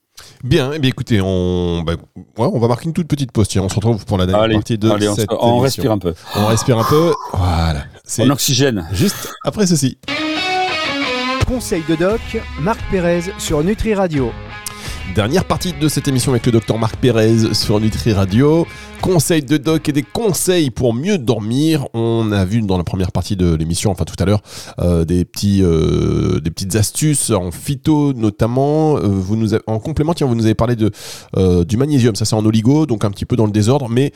Bien, 0.44 0.72
eh 0.74 0.80
bien 0.80 0.92
écoutez, 0.92 1.20
on, 1.22 1.82
bah, 1.82 1.94
ouais, 2.16 2.50
on 2.54 2.60
va 2.60 2.68
marquer 2.68 2.86
une 2.86 2.94
toute 2.94 3.08
petite 3.08 3.32
pause. 3.32 3.48
On 3.58 3.68
se 3.68 3.76
retrouve 3.76 4.06
pour 4.06 4.20
la 4.20 4.28
dernière 4.28 4.58
partie 4.58 4.78
de 4.78 4.92
allez, 4.92 5.08
cette 5.16 5.32
on, 5.32 5.56
on 5.56 5.60
respire 5.60 5.92
un 5.92 5.98
peu. 5.98 6.14
On 6.36 6.46
respire 6.46 6.78
un 6.78 6.84
peu. 6.84 7.14
Voilà. 7.34 7.86
On 8.20 8.30
oxygène. 8.30 8.88
Juste 8.94 9.34
après 9.44 9.66
ceci. 9.66 9.98
Conseil 11.48 11.84
de 11.90 11.96
doc, 11.96 12.22
Marc 12.62 12.80
Pérez 12.92 13.22
sur 13.40 13.64
Nutri 13.64 13.96
Radio. 13.96 14.32
Dernière 15.14 15.46
partie 15.46 15.74
de 15.80 15.88
cette 15.88 16.08
émission 16.08 16.32
avec 16.32 16.46
le 16.46 16.52
docteur 16.52 16.78
Marc 16.78 16.98
Pérez 16.98 17.54
sur 17.54 17.80
Nutri 17.80 18.12
Radio. 18.12 18.66
Conseils 19.02 19.44
de 19.44 19.58
doc 19.58 19.88
et 19.88 19.92
des 19.92 20.04
conseils 20.04 20.72
pour 20.72 20.94
mieux 20.94 21.18
dormir. 21.18 21.88
On 21.94 22.32
a 22.32 22.44
vu 22.44 22.62
dans 22.62 22.78
la 22.78 22.84
première 22.84 23.12
partie 23.12 23.36
de 23.36 23.54
l'émission, 23.54 23.92
enfin 23.92 24.04
tout 24.04 24.16
à 24.18 24.26
l'heure, 24.26 24.42
euh, 24.80 25.06
des, 25.06 25.24
petits, 25.26 25.62
euh, 25.62 26.40
des 26.40 26.50
petites 26.50 26.76
astuces 26.76 27.30
en 27.30 27.52
phyto 27.52 28.14
notamment. 28.14 28.98
Euh, 28.98 29.02
vous 29.04 29.36
nous 29.36 29.54
en 29.68 29.80
complément, 29.80 30.14
tiens, 30.14 30.28
vous 30.28 30.36
nous 30.36 30.46
avez 30.46 30.56
parlé 30.56 30.76
de, 30.76 30.92
du 31.64 31.78
magnésium. 31.78 32.16
Ça 32.16 32.26
c'est 32.26 32.36
en 32.36 32.46
oligo, 32.46 32.86
donc 32.86 33.06
un 33.06 33.12
petit 33.12 33.26
peu 33.26 33.36
dans 33.36 33.46
le 33.46 33.52
désordre. 33.52 33.90
Mais 33.90 34.12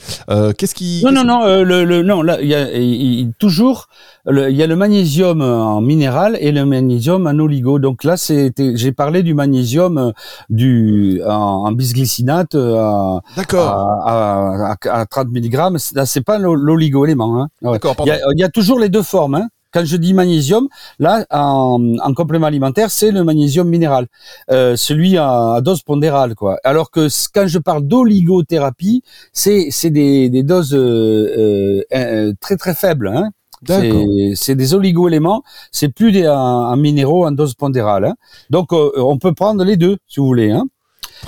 qu'est-ce 0.57 0.73
qui... 0.73 1.01
Non, 1.05 1.11
non, 1.11 1.23
non, 1.23 1.63
le, 1.63 2.01
non, 2.01 2.21
là, 2.21 2.41
il 2.41 2.47
y 2.49 2.55
a 2.55 3.31
toujours, 3.37 3.87
il 4.27 4.55
y 4.55 4.63
a 4.63 4.67
le 4.67 4.75
magnésium 4.75 5.41
en 5.41 5.81
minéral 5.81 6.37
et 6.41 6.51
le 6.51 6.65
magnésium 6.65 7.27
en 7.27 7.37
oligo. 7.37 7.79
Donc 7.79 8.03
là, 8.03 8.15
j'ai 8.17 8.91
parlé 8.91 9.23
du 9.23 9.33
magnésium 9.33 10.13
du, 10.49 10.78
en, 11.25 11.71
bisglycinate 11.71 12.55
à, 12.55 13.21
à, 13.53 14.75
à, 14.85 15.05
30 15.05 15.27
mg. 15.29 15.53
Là, 15.93 16.05
c'est 16.05 16.21
pas 16.21 16.37
l'oligo-élément. 16.37 17.41
Hein. 17.41 17.47
D'accord. 17.61 17.95
Il 18.05 18.39
y, 18.39 18.43
a 18.43 18.49
toujours 18.49 18.79
les 18.79 18.89
deux 18.89 19.03
formes. 19.03 19.35
Hein. 19.35 19.49
Quand 19.71 19.85
je 19.85 19.97
dis 19.97 20.15
magnésium, 20.15 20.67
là, 20.97 21.25
en, 21.29 21.79
complément 22.15 22.47
alimentaire, 22.47 22.89
c'est 22.89 23.11
le 23.11 23.23
magnésium 23.23 23.69
minéral, 23.69 24.07
euh, 24.49 24.75
celui 24.75 25.15
à, 25.17 25.59
dose 25.61 25.83
pondérale, 25.83 26.33
quoi. 26.33 26.57
Alors 26.63 26.89
que 26.89 27.07
quand 27.33 27.45
je 27.45 27.59
parle 27.59 27.83
d'oligothérapie, 27.83 29.03
c'est 29.31 29.69
des, 29.91 30.29
des 30.29 30.41
doses 30.41 30.73
euh, 30.73 31.83
euh, 31.93 32.33
très 32.41 32.57
très 32.57 32.73
faibles. 32.73 33.09
Hein. 33.09 33.29
C'est 33.67 34.55
des 34.55 34.73
oligo-éléments, 34.73 35.43
c'est 35.71 35.89
plus 35.89 36.11
des 36.11 36.27
en, 36.27 36.75
minéraux 36.75 37.25
en 37.25 37.31
dose 37.31 37.53
pondérale. 37.55 38.05
Hein. 38.05 38.15
Donc 38.49 38.71
on 38.71 39.17
peut 39.17 39.33
prendre 39.33 39.63
les 39.63 39.77
deux 39.77 39.97
si 40.07 40.19
vous 40.19 40.25
voulez. 40.25 40.51
Hein. 40.51 40.65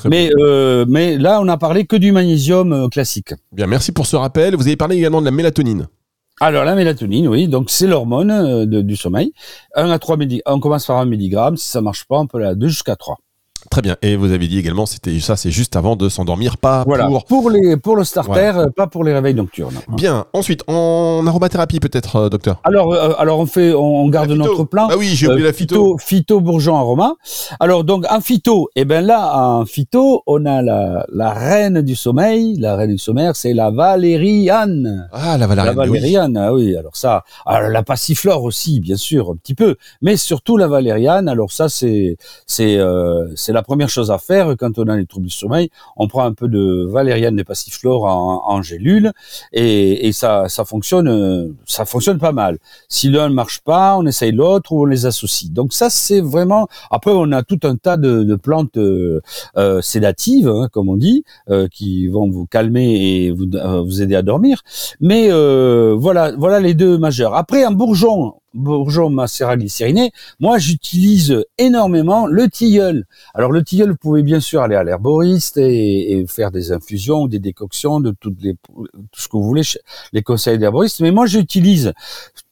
Mais, 0.05 0.31
euh, 0.37 0.85
mais 0.87 1.17
là, 1.17 1.39
on 1.41 1.47
a 1.47 1.57
parlé 1.57 1.85
que 1.85 1.95
du 1.95 2.11
magnésium 2.11 2.73
euh, 2.73 2.87
classique. 2.87 3.33
Bien, 3.51 3.67
merci 3.67 3.91
pour 3.91 4.05
ce 4.05 4.15
rappel. 4.15 4.55
Vous 4.55 4.67
avez 4.67 4.77
parlé 4.77 4.97
également 4.97 5.21
de 5.21 5.25
la 5.25 5.31
mélatonine. 5.31 5.87
Alors 6.39 6.65
la 6.65 6.73
mélatonine, 6.73 7.27
oui, 7.27 7.47
donc 7.47 7.69
c'est 7.69 7.85
l'hormone 7.85 8.31
euh, 8.31 8.65
du 8.65 8.95
sommeil. 8.95 9.31
1 9.75 9.91
à 9.91 9.99
3 9.99 10.17
mg, 10.17 10.41
on 10.47 10.59
commence 10.59 10.87
par 10.87 10.97
1 10.97 11.05
mg, 11.05 11.55
si 11.55 11.69
ça 11.69 11.81
marche 11.81 12.05
pas, 12.05 12.17
on 12.17 12.25
peut 12.25 12.39
aller 12.39 12.47
à 12.47 12.55
2 12.55 12.67
jusqu'à 12.67 12.95
3. 12.95 13.17
Très 13.71 13.81
bien. 13.81 13.95
Et 14.01 14.17
vous 14.17 14.33
avez 14.33 14.49
dit 14.49 14.59
également, 14.59 14.85
c'était 14.85 15.17
ça, 15.21 15.37
c'est 15.37 15.49
juste 15.49 15.77
avant 15.77 15.95
de 15.95 16.09
s'endormir, 16.09 16.57
pas 16.57 16.83
voilà. 16.85 17.05
pour 17.05 17.23
pour 17.23 17.49
les 17.49 17.77
pour 17.77 17.95
le 17.95 18.03
starter, 18.03 18.51
euh, 18.57 18.67
pas 18.67 18.87
pour 18.87 19.05
les 19.05 19.13
réveils 19.13 19.33
nocturnes. 19.33 19.79
Bien. 19.87 20.25
Ensuite, 20.33 20.65
en 20.67 21.25
aromathérapie 21.25 21.79
peut-être, 21.79 22.17
euh, 22.17 22.29
docteur. 22.29 22.59
Alors 22.65 22.93
euh, 22.93 23.13
alors 23.17 23.39
on 23.39 23.45
fait, 23.45 23.73
on, 23.73 24.09
garde 24.09 24.31
notre 24.31 24.65
plan. 24.65 24.89
Ah 24.91 24.97
oui, 24.97 25.07
j'ai 25.07 25.29
oublié 25.29 25.45
la 25.45 25.53
phyto. 25.53 25.95
Phyto, 25.99 26.41
bourgeon 26.41 26.75
aroma. 26.75 27.15
Alors 27.61 27.85
donc 27.85 28.03
en 28.11 28.19
phyto, 28.19 28.67
et 28.75 28.81
eh 28.81 28.85
ben 28.85 29.05
là 29.05 29.37
en 29.37 29.65
phyto, 29.65 30.21
on 30.27 30.45
a 30.45 30.61
la 30.61 31.05
la 31.13 31.29
reine 31.29 31.81
du 31.81 31.95
sommeil. 31.95 32.57
La 32.57 32.75
reine 32.75 32.91
du 32.91 32.97
sommeil, 32.97 33.31
c'est 33.35 33.53
la 33.53 33.71
valériane. 33.71 35.07
Ah 35.13 35.37
la 35.37 35.47
valériane. 35.47 35.77
La 35.77 35.85
valériane. 35.85 36.37
Ah 36.37 36.53
oui. 36.53 36.75
Alors 36.75 36.97
ça, 36.97 37.23
alors 37.45 37.69
la 37.69 37.83
passiflore 37.83 38.43
aussi, 38.43 38.81
bien 38.81 38.97
sûr, 38.97 39.29
un 39.31 39.37
petit 39.37 39.55
peu, 39.55 39.77
mais 40.01 40.17
surtout 40.17 40.57
la 40.57 40.67
valériane. 40.67 41.29
Alors 41.29 41.53
ça, 41.53 41.69
c'est 41.69 42.17
c'est 42.45 42.77
c'est 43.35 43.51
c'est 43.51 43.60
la 43.61 43.63
première 43.63 43.89
chose 43.89 44.09
à 44.09 44.17
faire 44.17 44.55
quand 44.57 44.79
on 44.79 44.87
a 44.87 44.97
les 44.97 45.05
troubles 45.05 45.27
du 45.27 45.33
sommeil. 45.33 45.69
On 45.95 46.07
prend 46.07 46.25
un 46.25 46.33
peu 46.33 46.47
de 46.47 46.87
valériane 46.89 47.35
de 47.35 47.43
passiflore 47.43 48.05
en, 48.05 48.41
en 48.51 48.61
gélule 48.63 49.11
et, 49.53 50.11
ça, 50.13 50.49
ça 50.49 50.65
fonctionne, 50.65 51.55
ça 51.65 51.85
fonctionne 51.85 52.17
pas 52.17 52.31
mal. 52.31 52.57
Si 52.89 53.09
l'un 53.11 53.29
ne 53.29 53.35
marche 53.35 53.59
pas, 53.61 53.97
on 53.97 54.05
essaye 54.07 54.31
l'autre 54.31 54.71
ou 54.71 54.81
on 54.81 54.85
les 54.85 55.05
associe. 55.05 55.51
Donc 55.51 55.73
ça, 55.73 55.91
c'est 55.91 56.21
vraiment. 56.21 56.67
Après, 56.89 57.11
on 57.13 57.31
a 57.31 57.43
tout 57.43 57.59
un 57.63 57.75
tas 57.75 57.97
de, 57.97 58.35
plantes 58.35 58.77
euh, 58.77 59.21
euh 59.57 59.79
sédatives, 59.81 60.49
hein, 60.49 60.67
comme 60.71 60.89
on 60.89 60.97
dit, 60.97 61.23
euh, 61.51 61.67
qui 61.67 62.07
vont 62.07 62.29
vous 62.31 62.47
calmer 62.47 62.89
et 63.25 63.31
vous, 63.31 63.45
vous 63.85 64.01
aider 64.01 64.15
à 64.15 64.23
dormir. 64.23 64.63
Mais 64.99 65.29
voilà, 65.29 66.31
voilà 66.35 66.59
les 66.59 66.73
deux 66.73 66.97
majeurs. 66.97 67.35
Après, 67.35 67.63
un 67.63 67.71
bourgeon, 67.71 68.40
bourgeon 68.53 69.09
macérat 69.09 69.57
glycériné, 69.57 70.11
moi 70.39 70.57
j'utilise 70.57 71.43
énormément 71.57 72.27
le 72.27 72.49
tilleul. 72.49 73.05
Alors 73.33 73.51
le 73.51 73.63
tilleul, 73.63 73.91
vous 73.91 73.97
pouvez 73.97 74.23
bien 74.23 74.39
sûr 74.39 74.61
aller 74.61 74.75
à 74.75 74.83
l'herboriste 74.83 75.57
et, 75.57 76.25
faire 76.27 76.51
des 76.51 76.71
infusions 76.71 77.23
ou 77.23 77.27
des 77.27 77.39
décoctions 77.39 77.99
de 77.99 78.13
toutes 78.19 78.41
les, 78.41 78.53
tout 78.53 79.21
ce 79.21 79.27
que 79.27 79.37
vous 79.37 79.43
voulez, 79.43 79.63
les 80.13 80.23
conseils 80.23 80.57
d'herboriste. 80.57 81.01
Mais 81.01 81.11
moi 81.11 81.25
j'utilise 81.25 81.93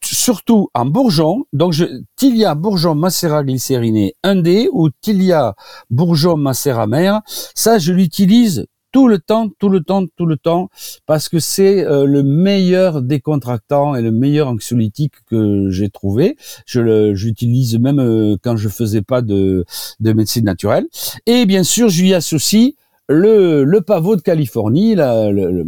surtout 0.02 0.70
en 0.74 0.86
bourgeon, 0.86 1.44
donc 1.52 1.72
je, 1.72 1.84
Tilia 2.16 2.54
bourgeon 2.54 2.94
macérat 2.94 3.44
glycériné 3.44 4.14
1D 4.24 4.68
ou 4.72 4.90
Tilia 4.90 5.54
bourgeon 5.90 6.36
macérat 6.36 6.86
mère, 6.86 7.20
ça 7.54 7.78
je 7.78 7.92
l'utilise 7.92 8.66
tout 8.92 9.08
le 9.08 9.18
temps, 9.18 9.48
tout 9.58 9.68
le 9.68 9.82
temps, 9.82 10.04
tout 10.16 10.26
le 10.26 10.36
temps, 10.36 10.68
parce 11.06 11.28
que 11.28 11.38
c'est 11.38 11.84
euh, 11.84 12.04
le 12.06 12.22
meilleur 12.22 13.02
décontractant 13.02 13.94
et 13.94 14.02
le 14.02 14.10
meilleur 14.10 14.48
anxiolytique 14.48 15.14
que 15.26 15.70
j'ai 15.70 15.90
trouvé. 15.90 16.36
Je 16.66 17.14
j'utilise 17.14 17.78
même 17.78 18.00
euh, 18.00 18.36
quand 18.42 18.56
je 18.56 18.68
faisais 18.68 19.02
pas 19.02 19.22
de, 19.22 19.64
de 20.00 20.12
médecine 20.12 20.44
naturelle. 20.44 20.86
Et 21.26 21.46
bien 21.46 21.62
sûr, 21.62 21.88
je 21.88 22.02
lui 22.02 22.14
associe 22.14 22.74
le, 23.10 23.64
le 23.64 23.80
pavot 23.80 24.14
de 24.14 24.20
Californie, 24.20 24.94
le, 24.94 25.64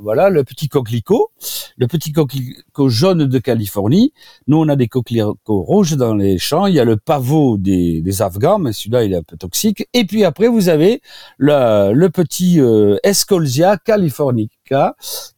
voilà, 0.00 0.30
le 0.30 0.44
petit 0.44 0.68
coquelicot, 0.68 1.30
le 1.76 1.86
petit 1.86 2.10
coquelicot 2.10 2.88
jaune 2.88 3.26
de 3.26 3.38
Californie. 3.38 4.14
Nous, 4.46 4.56
on 4.56 4.68
a 4.68 4.76
des 4.76 4.88
coquelicots 4.88 5.62
rouges 5.62 5.96
dans 5.96 6.14
les 6.14 6.38
champs. 6.38 6.64
Il 6.66 6.74
y 6.74 6.80
a 6.80 6.84
le 6.84 6.96
pavot 6.96 7.58
des, 7.58 8.22
Afghans, 8.22 8.58
mais 8.58 8.72
celui-là, 8.72 9.04
il 9.04 9.12
est 9.12 9.16
un 9.16 9.22
peu 9.22 9.36
toxique. 9.36 9.86
Et 9.92 10.06
puis 10.06 10.24
après, 10.24 10.48
vous 10.48 10.70
avez 10.70 11.02
le, 11.36 11.92
le 11.92 12.08
petit 12.08 12.60
euh, 12.60 12.96
Escolzia 13.02 13.76
californique 13.76 14.52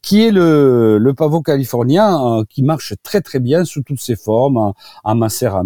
qui 0.01 0.25
est 0.25 0.31
le, 0.31 1.13
pavot 1.17 1.41
californien 1.41 2.39
euh, 2.39 2.43
qui 2.49 2.63
marche 2.63 2.93
très 3.03 3.21
très 3.21 3.39
bien 3.39 3.65
sous 3.65 3.81
toutes 3.83 3.99
ses 3.99 4.15
formes, 4.15 4.57
en, 4.57 4.73
en 5.03 5.15
macère 5.15 5.61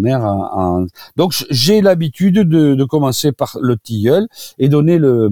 Donc 1.16 1.32
j'ai 1.50 1.80
l'habitude 1.80 2.40
de, 2.40 2.84
commencer 2.84 3.32
par 3.32 3.56
le 3.60 3.76
tilleul 3.76 4.28
et 4.58 4.68
donner 4.68 4.98
le 4.98 5.28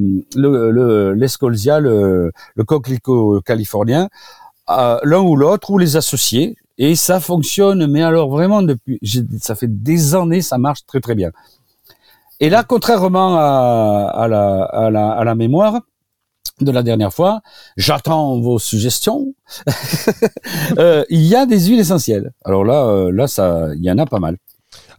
l'escolzia, 1.15 1.81
le, 1.81 1.91
le, 1.91 2.33
le 2.55 2.65
coquelicot 2.65 3.41
californien, 3.43 4.09
l'un 4.69 5.21
ou 5.21 5.37
l'autre 5.37 5.71
ou 5.71 5.79
les 5.79 5.97
associer. 5.97 6.57
Et 6.79 6.97
ça 6.97 7.21
fonctionne, 7.21 7.87
mais 7.87 8.03
alors 8.03 8.31
vraiment 8.31 8.63
depuis, 8.63 8.99
ça 9.41 9.55
fait 9.55 9.69
des 9.69 10.15
années, 10.15 10.41
ça 10.41 10.57
marche 10.59 10.87
très 10.87 11.01
très 11.01 11.15
bien. 11.15 11.31
Et 12.41 12.51
là, 12.51 12.65
contrairement 12.65 13.37
à 13.39 14.27
la 14.29 15.35
mémoire, 15.35 15.81
de 16.61 16.71
la 16.71 16.83
dernière 16.83 17.13
fois. 17.13 17.41
J'attends 17.77 18.41
vos 18.41 18.59
suggestions. 18.59 19.35
euh, 20.79 21.05
il 21.11 21.23
y 21.23 21.35
a 21.35 21.47
des 21.47 21.67
huiles 21.67 21.81
essentielles. 21.81 22.33
Alors 22.45 22.65
là, 22.65 22.87
euh, 22.87 23.13
là, 23.13 23.27
ça, 23.27 23.69
il 23.75 23.85
y 23.85 23.91
en 23.91 23.99
a 23.99 24.07
pas 24.07 24.21
mal. 24.21 24.37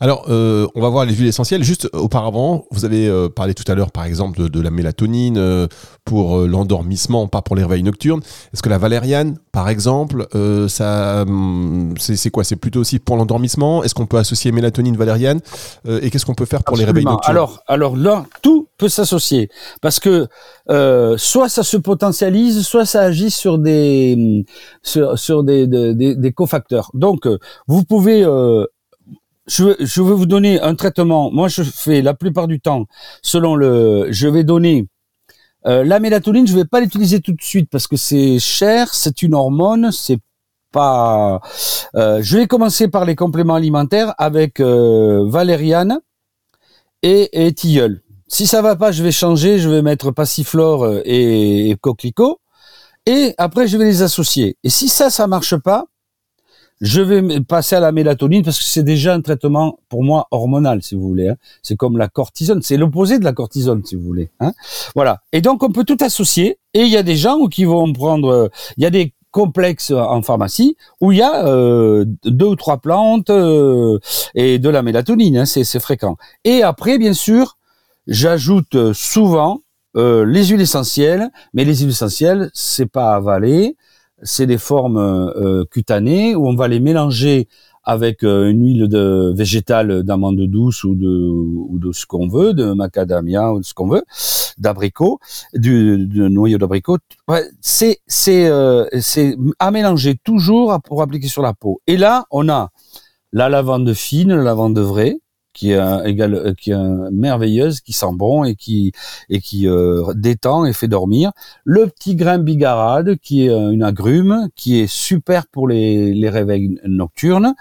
Alors, 0.03 0.25
euh, 0.27 0.67
on 0.75 0.81
va 0.81 0.89
voir 0.89 1.05
les 1.05 1.13
huiles 1.13 1.29
essentielles. 1.29 1.63
Juste 1.63 1.89
auparavant, 1.93 2.65
vous 2.72 2.83
avez 2.83 3.07
euh, 3.07 3.29
parlé 3.29 3.53
tout 3.53 3.63
à 3.72 3.74
l'heure, 3.74 3.89
par 3.89 4.03
exemple, 4.03 4.50
de, 4.50 4.60
la 4.60 4.69
mélatonine 4.69 5.38
euh, 5.38 5.67
pour 6.03 6.39
l'endormissement, 6.39 7.29
pas 7.29 7.41
pour 7.41 7.55
les 7.55 7.63
réveils 7.63 7.83
nocturnes. 7.83 8.19
Est-ce 8.53 8.62
que 8.62 8.67
la 8.67 8.77
valériane, 8.77 9.38
par 9.53 9.69
exemple, 9.69 10.27
ça, 10.67 11.22
hum, 11.22 11.93
c'est 11.98 12.29
quoi? 12.31 12.43
C'est 12.43 12.57
plutôt 12.57 12.81
aussi 12.81 13.00
pour 13.00 13.15
l'endormissement? 13.15 13.81
Est-ce 13.81 13.95
qu'on 13.95 14.05
peut 14.05 14.17
associer 14.17 14.51
mélatonine, 14.51 14.98
valériane? 14.98 15.39
Et 15.88 16.10
qu'est-ce 16.10 16.25
qu'on 16.25 16.36
peut 16.36 16.43
faire 16.43 16.65
pour 16.65 16.75
les 16.75 16.83
réveils 16.83 17.05
nocturnes? 17.05 17.33
Alors, 17.33 17.63
alors 17.67 17.95
là, 17.95 18.25
tout 18.41 18.67
peut 18.77 18.89
s'associer 18.89 19.50
parce 19.81 20.01
que 20.01 20.27
soit 21.17 21.48
ça 21.48 21.63
se 21.63 21.77
potentialise, 21.77 22.67
soit 22.67 22.86
ça 22.86 23.03
agit 23.03 23.31
sur 23.31 23.57
des 23.57 24.15
hum, 24.17 25.15
sur, 25.15 25.45
des, 25.45 25.65
des, 25.65 26.31
cofacteurs. 26.33 26.91
Donc, 26.93 27.25
vous 27.67 27.86
pouvez 27.86 28.25
je, 29.47 29.75
je 29.79 30.01
vais 30.01 30.13
vous 30.13 30.25
donner 30.25 30.62
un 30.62 30.75
traitement. 30.75 31.31
Moi, 31.31 31.47
je 31.47 31.63
fais 31.63 32.01
la 32.01 32.13
plupart 32.13 32.47
du 32.47 32.59
temps 32.59 32.85
selon 33.21 33.55
le. 33.55 34.07
Je 34.12 34.27
vais 34.27 34.43
donner 34.43 34.88
euh, 35.65 35.83
la 35.83 36.00
mélatonine. 36.00 36.47
Je 36.47 36.55
vais 36.55 36.65
pas 36.65 36.79
l'utiliser 36.79 37.19
tout 37.19 37.33
de 37.33 37.41
suite 37.41 37.69
parce 37.69 37.88
que 37.88 37.97
c'est 37.97 38.39
cher. 38.39 38.93
C'est 38.93 39.21
une 39.21 39.33
hormone. 39.35 39.91
C'est 39.91 40.19
pas. 40.71 41.41
Euh, 41.95 42.19
je 42.21 42.38
vais 42.38 42.47
commencer 42.47 42.88
par 42.88 43.05
les 43.05 43.15
compléments 43.15 43.55
alimentaires 43.55 44.13
avec 44.17 44.59
euh, 44.59 45.25
valériane 45.27 46.00
et, 47.01 47.45
et 47.45 47.53
tilleul. 47.53 48.01
Si 48.27 48.47
ça 48.47 48.62
va 48.62 48.75
pas, 48.75 48.91
je 48.91 49.03
vais 49.03 49.12
changer. 49.12 49.59
Je 49.59 49.69
vais 49.69 49.81
mettre 49.81 50.12
passiflore 50.12 51.01
et, 51.05 51.69
et 51.69 51.75
coquelicot. 51.75 52.39
Et 53.05 53.35
après, 53.37 53.68
je 53.68 53.77
vais 53.77 53.83
les 53.83 54.01
associer. 54.01 54.57
Et 54.63 54.70
si 54.70 54.87
ça, 54.87 55.09
ça 55.09 55.27
marche 55.27 55.57
pas, 55.57 55.87
je 56.83 57.01
vais 57.01 57.39
passer 57.39 57.77
à 57.77 57.79
la 57.79 57.93
mélatonine 57.93 58.43
parce 58.43 58.59
que 58.59 58.65
c'est 58.65 58.83
déjà 58.83 59.13
un 59.13 59.22
traitement 59.22 59.79
pour 59.87 60.03
moi 60.03 60.27
hormonal, 60.31 60.83
si 60.83 60.96
vous 60.96 61.07
voulez. 61.07 61.29
Hein. 61.29 61.37
C'est 61.61 61.77
comme 61.77 61.98
la 61.98 62.09
cortisone, 62.09 62.61
c'est 62.61 62.75
l'opposé 62.75 63.19
de 63.19 63.24
la 63.24 63.31
cortisone, 63.31 63.85
si 63.85 63.96
vous 63.96 64.01
voulez. 64.01 64.31
Hein. 64.41 64.51
Voilà. 64.93 65.22
Et 65.31 65.39
donc 65.39 65.63
on 65.63 65.72
peut 65.72 65.85
tout 65.85 65.98
associer. 66.01 66.59
Et 66.74 66.81
il 66.81 66.89
y 66.89 66.98
a 66.98 67.03
des 67.03 67.15
gens 67.15 67.46
qui 67.46 67.63
vont 67.63 67.93
prendre, 67.93 68.29
euh, 68.29 68.50
il 68.75 68.83
y 68.83 68.85
a 68.85 68.89
des 68.89 69.13
complexes 69.31 69.91
en 69.91 70.22
pharmacie 70.22 70.75
où 71.00 71.13
il 71.13 71.19
y 71.19 71.22
a 71.22 71.48
euh, 71.48 72.03
deux 72.25 72.48
ou 72.48 72.55
trois 72.57 72.79
plantes 72.79 73.29
euh, 73.29 73.98
et 74.35 74.59
de 74.59 74.67
la 74.67 74.83
mélatonine, 74.83 75.37
hein, 75.37 75.46
c'est 75.46 75.79
fréquent. 75.79 76.17
Et 76.43 76.63
après, 76.63 76.98
bien 76.98 77.13
sûr, 77.13 77.57
j'ajoute 78.07 78.91
souvent 78.91 79.61
les 79.96 80.46
huiles 80.48 80.61
essentielles, 80.61 81.29
mais 81.53 81.65
les 81.65 81.77
huiles 81.77 81.89
essentielles, 81.89 82.50
c'est 82.53 82.87
pas 82.87 83.15
avalé 83.15 83.77
c'est 84.24 84.48
des 84.48 84.57
formes 84.57 84.98
euh, 84.98 85.66
cutanées 85.70 86.36
où 86.36 86.48
on 86.48 86.55
va 86.55 86.68
les 86.68 86.79
mélanger 86.79 87.48
avec 87.83 88.24
euh, 88.24 88.50
une 88.50 88.66
huile 88.66 88.88
de 88.88 89.33
végétale 89.36 90.03
d'amande 90.03 90.42
douce 90.42 90.83
ou 90.83 90.96
de 90.96 91.29
ou 91.29 91.77
de 91.79 91.92
ce 91.92 92.05
qu'on 92.05 92.27
veut, 92.27 92.53
de 92.53 92.72
macadamia 92.72 93.53
ou 93.53 93.59
de 93.59 93.66
ce 93.66 93.74
qu'on 93.74 93.88
veut, 93.88 94.03
d'abricot, 94.57 95.20
du, 95.53 96.07
noyau 96.29 96.57
d'abricot. 96.57 96.98
c'est 97.62 98.00
c'est 98.07 98.48
euh, 98.48 98.86
c'est 99.00 99.36
à 99.59 99.72
mélanger 99.72 100.16
toujours 100.24 100.79
pour 100.83 101.01
appliquer 101.01 101.27
sur 101.27 101.42
la 101.42 101.53
peau. 101.53 101.81
Et 101.88 101.98
là, 101.98 102.25
on 102.31 102.48
a 102.50 102.70
la 103.33 103.50
lavande 103.50 103.94
fine, 103.94 104.29
la 104.29 104.44
lavande 104.44 104.79
vraie, 104.79 105.20
qui 105.53 105.72
est 105.72 105.77
euh, 105.77 107.09
merveilleuse, 107.11 107.81
qui 107.81 107.94
sent 107.94 108.13
bon 108.13 108.44
et 108.44 108.55
qui 108.55 108.92
euh, 109.68 110.13
détend 110.16 110.66
et 110.66 110.74
fait 110.74 110.87
dormir. 110.87 111.31
Le 111.63 111.87
petit 111.87 112.16
grain 112.16 112.39
bigarade 112.39 113.16
qui 113.18 113.46
est 113.46 113.50
euh, 113.50 113.72
une 113.72 113.83
agrume, 113.83 114.50
qui 114.55 114.79
est 114.79 114.87
super 114.87 115.48
pour 115.48 115.68
les, 115.68 116.13
les 116.13 116.29
réveils 116.29 116.79
nocturnes. 116.85 117.53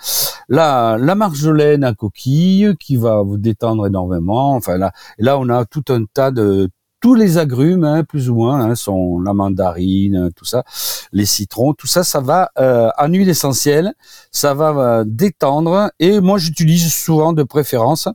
La 0.48 0.96
la 0.98 1.14
marjolaine 1.14 1.85
à 1.85 1.94
coquille 1.94 2.74
qui 2.81 2.96
va 2.96 3.22
vous 3.22 3.38
détendre 3.38 3.87
énormément. 3.87 4.55
Enfin 4.55 4.78
là 4.78 4.92
là 5.18 5.38
on 5.38 5.48
a 5.48 5.64
tout 5.64 5.85
un 5.88 6.05
tas 6.12 6.31
de 6.31 6.68
tous 7.02 7.14
les 7.14 7.36
agrumes, 7.36 7.84
hein, 7.84 8.04
plus 8.04 8.30
ou 8.30 8.36
moins, 8.36 8.60
hein, 8.60 8.74
sont 8.74 9.20
la 9.20 9.34
mandarine, 9.34 10.30
tout 10.34 10.44
ça, 10.44 10.64
les 11.12 11.26
citrons, 11.26 11.74
tout 11.74 11.88
ça, 11.88 12.04
ça 12.04 12.20
va 12.20 12.50
euh, 12.58 12.88
en 12.96 13.08
huile 13.08 13.28
essentielle, 13.28 13.92
ça 14.30 14.54
va 14.54 14.70
euh, 14.70 15.04
détendre. 15.06 15.90
Et 15.98 16.20
moi, 16.20 16.38
j'utilise 16.38 16.92
souvent 16.92 17.32
de 17.32 17.42
préférence 17.42 18.08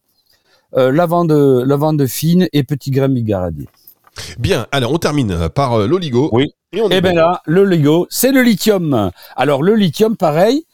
euh, 0.75 0.91
lavande, 0.91 1.31
lavande 1.31 2.05
fine 2.07 2.47
et 2.53 2.63
petit 2.63 2.91
grain 2.91 3.09
bigaradier. 3.09 3.67
Bien, 4.39 4.67
alors 4.71 4.91
on 4.91 4.97
termine 4.97 5.49
par 5.49 5.73
euh, 5.73 5.87
l'oligo. 5.87 6.29
Oui. 6.31 6.53
Et, 6.73 6.81
on 6.81 6.89
bien 6.89 7.13
là, 7.13 7.41
l'oligo, 7.45 8.07
c'est 8.09 8.31
le 8.31 8.41
lithium. 8.41 9.11
Alors 9.35 9.63
le 9.63 9.75
lithium, 9.75 10.17
pareil, 10.17 10.65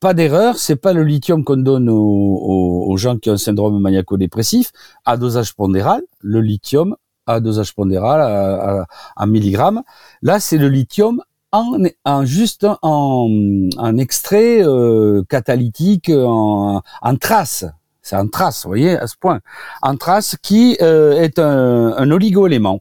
pas 0.00 0.14
d'erreur, 0.14 0.58
c'est 0.58 0.76
pas 0.76 0.92
le 0.92 1.02
lithium 1.02 1.44
qu'on 1.44 1.58
donne 1.58 1.90
aux, 1.90 2.86
aux, 2.88 2.96
gens 2.96 3.18
qui 3.18 3.30
ont 3.30 3.34
un 3.34 3.38
syndrome 3.38 3.78
maniaco-dépressif 3.80 4.72
à 5.04 5.16
dosage 5.16 5.54
pondéral. 5.54 6.02
Le 6.20 6.40
lithium, 6.40 6.96
à 7.26 7.40
dosage 7.40 7.74
pondéral, 7.74 8.20
à, 8.20 8.86
à, 9.16 9.26
milligrammes. 9.26 9.82
Là, 10.22 10.40
c'est 10.40 10.58
le 10.58 10.68
lithium 10.68 11.22
en, 11.52 12.24
juste 12.24 12.66
en, 12.82 13.28
en 13.76 13.98
extrait 13.98 14.64
euh, 14.64 15.22
catalytique, 15.28 16.10
en, 16.10 16.82
trace. 17.20 17.64
C'est 18.02 18.16
en 18.16 18.28
trace, 18.28 18.64
vous 18.64 18.70
voyez, 18.70 18.98
à 18.98 19.06
ce 19.06 19.16
point. 19.16 19.40
En 19.80 19.96
trace 19.96 20.36
qui 20.42 20.76
euh, 20.82 21.22
est 21.22 21.38
un, 21.38 21.94
un 21.96 22.10
oligo-élément. 22.10 22.80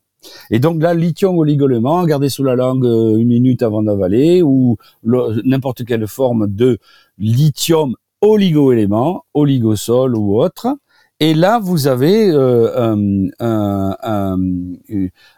Et 0.49 0.60
donc 0.60 0.82
là, 0.82 0.93
lithium 0.93 1.38
oligo-élément, 1.38 2.03
gardé 2.06 2.29
sous 2.29 2.43
la 2.43 2.56
langue 2.56 2.86
euh, 2.86 3.17
une 3.17 3.27
minute 3.27 3.62
avant 3.63 3.84
d'avaler, 3.84 4.41
ou 4.41 4.77
n'importe 5.03 5.86
quelle 5.86 6.08
forme 6.08 6.47
de 6.47 6.77
lithium 7.17 7.95
oligo-élément, 8.21 9.25
oligosol 9.34 10.15
ou 10.15 10.39
autre. 10.41 10.67
Et 11.23 11.33
là, 11.33 11.57
vous 11.57 11.88
avez 11.88 12.29
euh, 12.31 12.91
un, 12.91 13.29
un, 13.39 14.38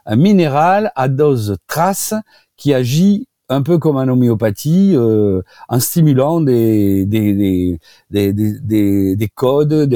un, 0.08 0.16
minéral 0.16 0.92
à 0.96 1.08
dose 1.08 1.58
trace 1.68 2.16
qui 2.58 2.74
agit 2.74 3.28
un 3.50 3.62
peu 3.62 3.78
comme 3.78 3.98
en 3.98 4.08
homéopathie, 4.08 4.94
euh, 4.96 5.44
en 5.70 5.80
stimulant 5.80 6.42
des 6.42 7.06
des 7.06 7.34
des 8.10 8.34
des, 8.34 9.16
des, 9.16 9.28
codes. 9.28 9.88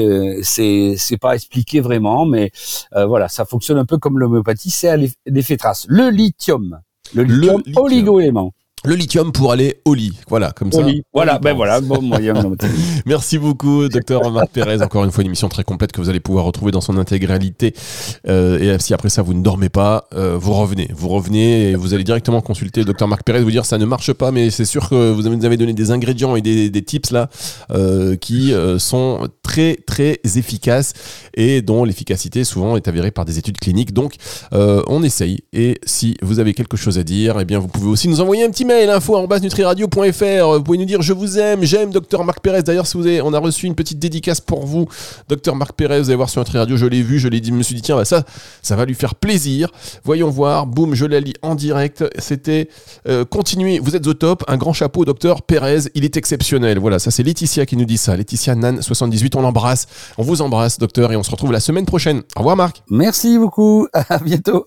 c'est 0.44 0.94
c'est 0.96 1.18
pas 1.18 1.34
expliqué 1.34 1.80
vraiment, 1.80 2.24
mais 2.24 2.52
euh, 2.94 3.06
voilà, 3.06 3.26
ça 3.26 3.44
fonctionne 3.44 3.78
un 3.78 3.84
peu 3.84 3.98
comme 3.98 4.20
l'homéopathie. 4.20 4.70
C'est 4.70 4.96
l'effet 5.26 5.56
trace. 5.56 5.86
Le 5.88 6.08
lithium, 6.10 6.78
le 7.16 7.24
lithium, 7.24 7.62
oligo-élément. 7.74 8.52
Le 8.84 8.94
lithium 8.94 9.32
pour 9.32 9.52
aller 9.52 9.80
au 9.84 9.94
lit. 9.94 10.18
Voilà, 10.28 10.52
comme 10.52 10.72
ça. 10.72 10.82
Voilà, 11.12 11.38
ben 11.38 11.54
voilà, 11.54 11.80
bon 11.80 12.00
moyen. 12.02 12.34
Merci 13.06 13.38
beaucoup, 13.38 13.88
docteur 13.88 14.30
Marc 14.30 14.50
Pérez. 14.52 14.82
Encore 14.82 15.04
une 15.04 15.10
fois, 15.10 15.22
une 15.22 15.28
émission 15.28 15.48
très 15.48 15.64
complète 15.64 15.92
que 15.92 16.00
vous 16.00 16.08
allez 16.08 16.20
pouvoir 16.20 16.44
retrouver 16.44 16.72
dans 16.72 16.80
son 16.80 16.96
intégralité. 16.96 17.74
Euh, 18.28 18.76
et 18.76 18.78
si 18.80 18.94
après 18.94 19.10
ça, 19.10 19.22
vous 19.22 19.34
ne 19.34 19.42
dormez 19.42 19.68
pas, 19.68 20.08
euh, 20.14 20.36
vous 20.38 20.54
revenez. 20.54 20.88
Vous 20.94 21.08
revenez 21.08 21.70
et 21.70 21.74
vous 21.74 21.94
allez 21.94 22.04
directement 22.04 22.40
consulter 22.40 22.80
le 22.80 22.86
docteur 22.86 23.08
Marc 23.08 23.24
Pérez, 23.24 23.42
vous 23.42 23.50
dire 23.50 23.66
ça 23.66 23.78
ne 23.78 23.84
marche 23.84 24.12
pas, 24.12 24.30
mais 24.30 24.50
c'est 24.50 24.64
sûr 24.64 24.88
que 24.88 25.10
vous 25.10 25.22
nous 25.22 25.44
avez 25.44 25.56
donné 25.56 25.72
des 25.72 25.90
ingrédients 25.90 26.36
et 26.36 26.40
des, 26.40 26.70
des 26.70 26.82
tips 26.82 27.10
là 27.10 27.28
euh, 27.70 28.16
qui 28.16 28.52
euh, 28.52 28.78
sont 28.78 29.28
très, 29.42 29.76
très 29.86 30.20
efficaces 30.24 30.92
et 31.34 31.62
dont 31.62 31.84
l'efficacité 31.84 32.44
souvent 32.44 32.76
est 32.76 32.88
avérée 32.88 33.10
par 33.10 33.24
des 33.24 33.38
études 33.38 33.58
cliniques. 33.58 33.92
Donc, 33.92 34.14
euh, 34.52 34.82
on 34.86 35.02
essaye. 35.02 35.40
Et 35.52 35.78
si 35.84 36.16
vous 36.22 36.38
avez 36.38 36.54
quelque 36.54 36.76
chose 36.76 36.98
à 36.98 37.02
dire, 37.02 37.38
eh 37.40 37.44
bien, 37.44 37.58
vous 37.58 37.68
pouvez 37.68 37.88
aussi 37.88 38.08
nous 38.08 38.20
envoyer 38.20 38.44
un 38.44 38.50
petit 38.50 38.64
mail 38.70 38.90
info 38.90 39.16
en 39.16 39.26
nutriradio.fr. 39.26 40.54
Vous 40.54 40.62
pouvez 40.62 40.78
nous 40.78 40.84
dire 40.84 41.02
je 41.02 41.12
vous 41.12 41.38
aime, 41.38 41.64
j'aime 41.64 41.90
Docteur 41.90 42.24
Marc 42.24 42.40
Pérez. 42.40 42.62
D'ailleurs, 42.62 42.86
si 42.86 42.96
vous 42.96 43.06
avez, 43.06 43.20
on 43.20 43.32
a 43.32 43.38
reçu 43.38 43.66
une 43.66 43.74
petite 43.74 43.98
dédicace 43.98 44.40
pour 44.40 44.64
vous, 44.64 44.86
Docteur 45.28 45.56
Marc 45.56 45.72
Pérez. 45.72 45.98
Vous 46.00 46.08
allez 46.08 46.16
voir 46.16 46.30
sur 46.30 46.40
Nutri 46.40 46.56
Radio, 46.56 46.76
je 46.76 46.86
l'ai 46.86 47.02
vu, 47.02 47.18
je 47.18 47.26
l'ai 47.26 47.40
dit, 47.40 47.50
je 47.50 47.54
me 47.54 47.62
suis 47.64 47.74
dit 47.74 47.82
tiens, 47.82 47.96
bah, 47.96 48.04
ça, 48.04 48.22
ça 48.62 48.76
va 48.76 48.84
lui 48.84 48.94
faire 48.94 49.16
plaisir. 49.16 49.70
Voyons 50.04 50.30
voir. 50.30 50.66
Boum, 50.66 50.94
je 50.94 51.04
la 51.04 51.18
lis 51.18 51.34
en 51.42 51.56
direct. 51.56 52.04
C'était 52.18 52.68
euh, 53.08 53.24
continuez, 53.24 53.80
vous 53.80 53.96
êtes 53.96 54.06
au 54.06 54.14
top. 54.14 54.44
Un 54.46 54.56
grand 54.56 54.72
chapeau, 54.72 55.04
Docteur 55.04 55.42
Pérez. 55.42 55.80
Il 55.94 56.04
est 56.04 56.16
exceptionnel. 56.16 56.78
Voilà, 56.78 57.00
ça 57.00 57.10
c'est 57.10 57.24
Laetitia 57.24 57.66
qui 57.66 57.76
nous 57.76 57.86
dit 57.86 57.98
ça. 57.98 58.16
Laetitia 58.16 58.54
Nan 58.54 58.82
78. 58.82 59.34
On 59.34 59.42
l'embrasse. 59.42 59.86
On 60.16 60.22
vous 60.22 60.42
embrasse, 60.42 60.78
docteur, 60.78 61.10
et 61.12 61.16
on 61.16 61.24
se 61.24 61.30
retrouve 61.30 61.50
la 61.50 61.60
semaine 61.60 61.86
prochaine. 61.86 62.22
Au 62.36 62.40
revoir, 62.40 62.56
Marc. 62.56 62.82
Merci 62.88 63.36
beaucoup. 63.36 63.88
À 64.08 64.18
bientôt. 64.18 64.66